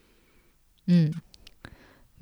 [0.86, 1.12] 嗯。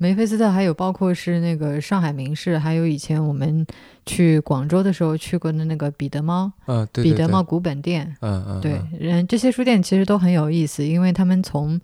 [0.04, 3.66] 梅菲斯特还有包括是那个上海名仕，还有以前我们
[4.04, 11.80] 去广州的时候去过的那个彼得猫，嗯，彼得猫古本店，嗯嗯，对，人这些书店其实都很有意思，因为他们从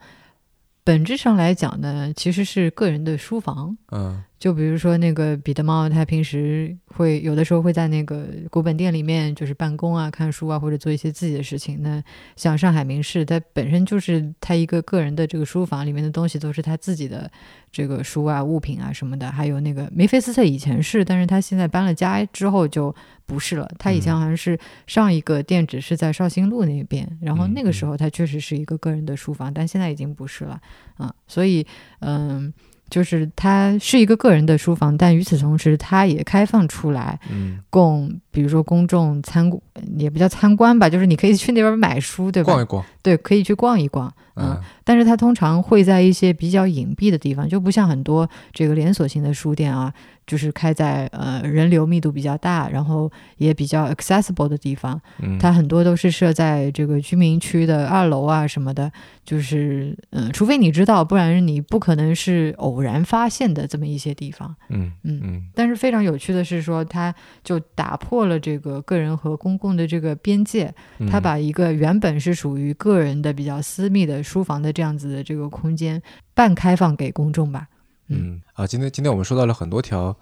[0.84, 4.22] 本质上来讲呢，其实是个人的书房，嗯。
[4.40, 11.82] 就比如说那个彼得猫，他平时会有的时候会在那个古本店里面就是办公啊、看书啊，或者做一些自己的事情。
[11.82, 12.02] 那
[12.36, 17.30] 像上海名仕，它本身就是他一个个人的这个书房，里面的东西都是他自己的
[17.70, 19.30] 这个书啊、物品啊什么的。
[19.30, 22.94] 还有那个梅菲斯特以前是，但是他现在搬了家之后就
[23.26, 23.70] 不是了。
[23.78, 30.58] 他以前好像是上一个店址是在绍兴路那边，然后那个时候他确实是一个个人的书房，但现在已经不是了
[30.94, 31.14] 啊。
[31.28, 31.66] 所以，
[31.98, 32.50] 嗯。
[32.90, 39.60] 就是它是一个个人的书房，但与此同时，它也开放出来，嗯，供比如说公众参观，
[39.96, 42.52] 也不叫参观吧，就是你可以去那边买书，对吧？
[42.52, 44.60] 逛一逛，对，可以去逛一逛，嗯。
[44.84, 49.92] 但是它通常会在一些比较隐蔽的地方，就不像很多这个连锁型的书店啊。
[50.26, 55.00] 就是开在呃人流密度比较大，然后也比较 accessible 的地方，
[55.40, 58.92] 它很多都是设在这个居民区的二楼啊什么的。
[59.24, 64.54] 就是嗯，除非你知道，不然你不可能是偶然发现的这么一些地方。
[64.68, 65.42] 嗯嗯嗯。
[65.52, 67.12] 但是非常有趣的是说，它
[67.42, 70.74] 就打破了这个个人和公共的这个边界，
[71.10, 76.02] 他把一个原本是属于个人的比较私密的书房的这样子的这个空间
[76.34, 77.68] 半开放给公众吧。
[78.08, 80.16] 嗯啊，今天今天我们说到了很多条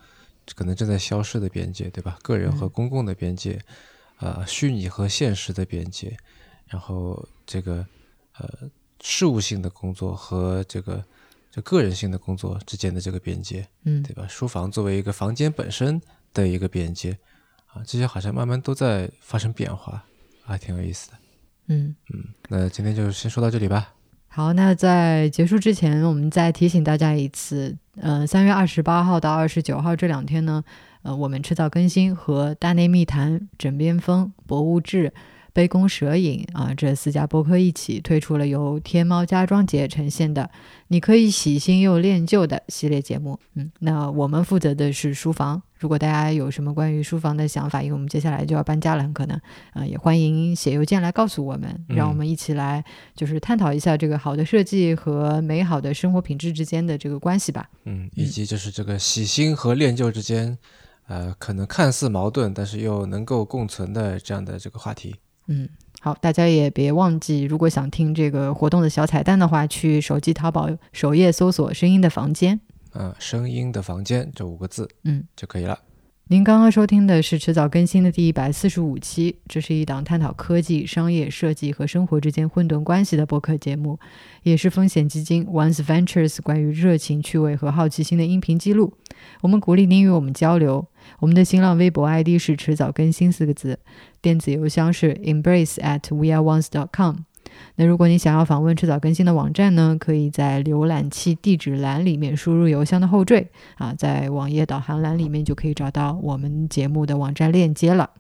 [0.55, 2.18] 可能正在消失的边界，对吧？
[2.22, 3.59] 个人和公共的边界，
[4.18, 6.16] 呃，虚拟和现实的边界，
[6.66, 7.86] 然后这个
[8.38, 8.68] 呃
[9.01, 11.03] 事务性的工作和这个
[11.51, 14.26] 就个人性的工作之间的这个边界，嗯，对吧？
[14.28, 16.01] 书房作为一个房间本身
[16.34, 17.16] 的一个边界
[17.69, 20.03] 啊，这些好像慢慢都在发生变化，
[20.45, 21.16] 还挺有意思的。
[21.69, 23.95] 嗯嗯，那今天就先说到这里吧。
[24.29, 30.62] 好，那在结束之前，我们再提醒大家一次，嗯，三月二十八号到二十九号这两天呢，
[31.03, 35.12] 呃，我们迟早更新和大内密谈、枕边风、博物志。
[35.59, 40.48] 杯弓蛇影啊，这四家播客一起推出了由天猫家装节呈现的
[40.86, 43.40] “你可以喜新又恋旧”的系列节目。
[43.56, 45.61] 嗯，那我们负责的是书房。
[45.76, 49.36] 如果大家有什么关于书房的想法，因为我们接下来就要搬家了，很可能
[49.72, 52.84] 啊，也欢迎写邮件来告诉我们，让我们一起来
[53.16, 57.68] 就是探讨一下这个好的设计和美好的生活品质之间的这个关系吧。
[57.84, 60.56] 嗯，以及就是这个喜新和恋旧之间，
[61.09, 65.16] 呃，可能看似矛盾，但是又能够共存的这样的这个话题。
[65.49, 65.68] 嗯，
[66.01, 72.61] 好，大家也别忘记，如果想听这个活动的小彩蛋的话，去手机淘宝首页搜索“声音的房间”，
[72.94, 75.78] 嗯，“声音的房间”这五个字，嗯，就可以了。
[76.31, 83.99] 您刚刚收听的是迟早更新的第一百四十五期，这是一档探讨科技、商业、设计和生活之间混沌关系的播客节目，
[84.43, 88.93] 也是风险基金 Once Ventures 关于热情、趣味和好奇心的音频记录。
[89.41, 90.87] 我们鼓励您与我们交流。
[91.20, 93.79] 我们的新浪微博 ID 是迟早更新四个字，
[94.20, 97.20] 电子邮箱是 embrace at weareonce.com。
[97.76, 108.11] 那如果你想要访问迟早更新的网站呢，可以在浏览器地址栏里面输入邮箱的后缀啊，在网页导航栏里面就可以找到我们节目的网站链接了。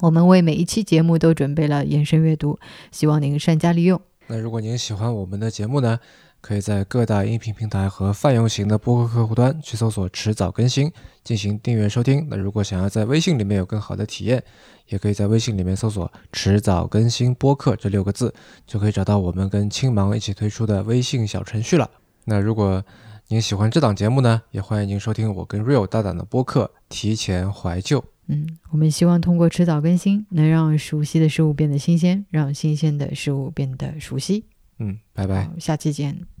[0.00, 2.58] 我们为每一期节目都准备了延伸阅读，
[2.92, 4.00] 希望您善加利用。
[4.26, 5.98] 那如果您喜欢我们的节目呢？
[6.46, 10.92] 可以在各大音频平台和泛用型的播客客户端去搜索“迟早更新”
[11.24, 12.24] 进行订阅收听。
[12.30, 14.40] 那如果想要在微信里面有更好的体验，
[14.86, 18.32] 也可以在微信里面搜索“迟早更新播客”这六个字，
[18.64, 21.90] 就可以找到我们跟青芒一起推出的微信小程序了。
[22.26, 22.80] 那如果
[23.26, 28.00] 您喜欢这档节目呢，也欢迎您收听我跟 Real 大胆的播客《提前怀旧》。
[28.28, 34.44] 嗯，我们希望通过迟早更新，能让熟悉的事物变得新鲜，让新鲜的事物变得熟悉。
[34.78, 36.35] 嗯，拜拜，下期见。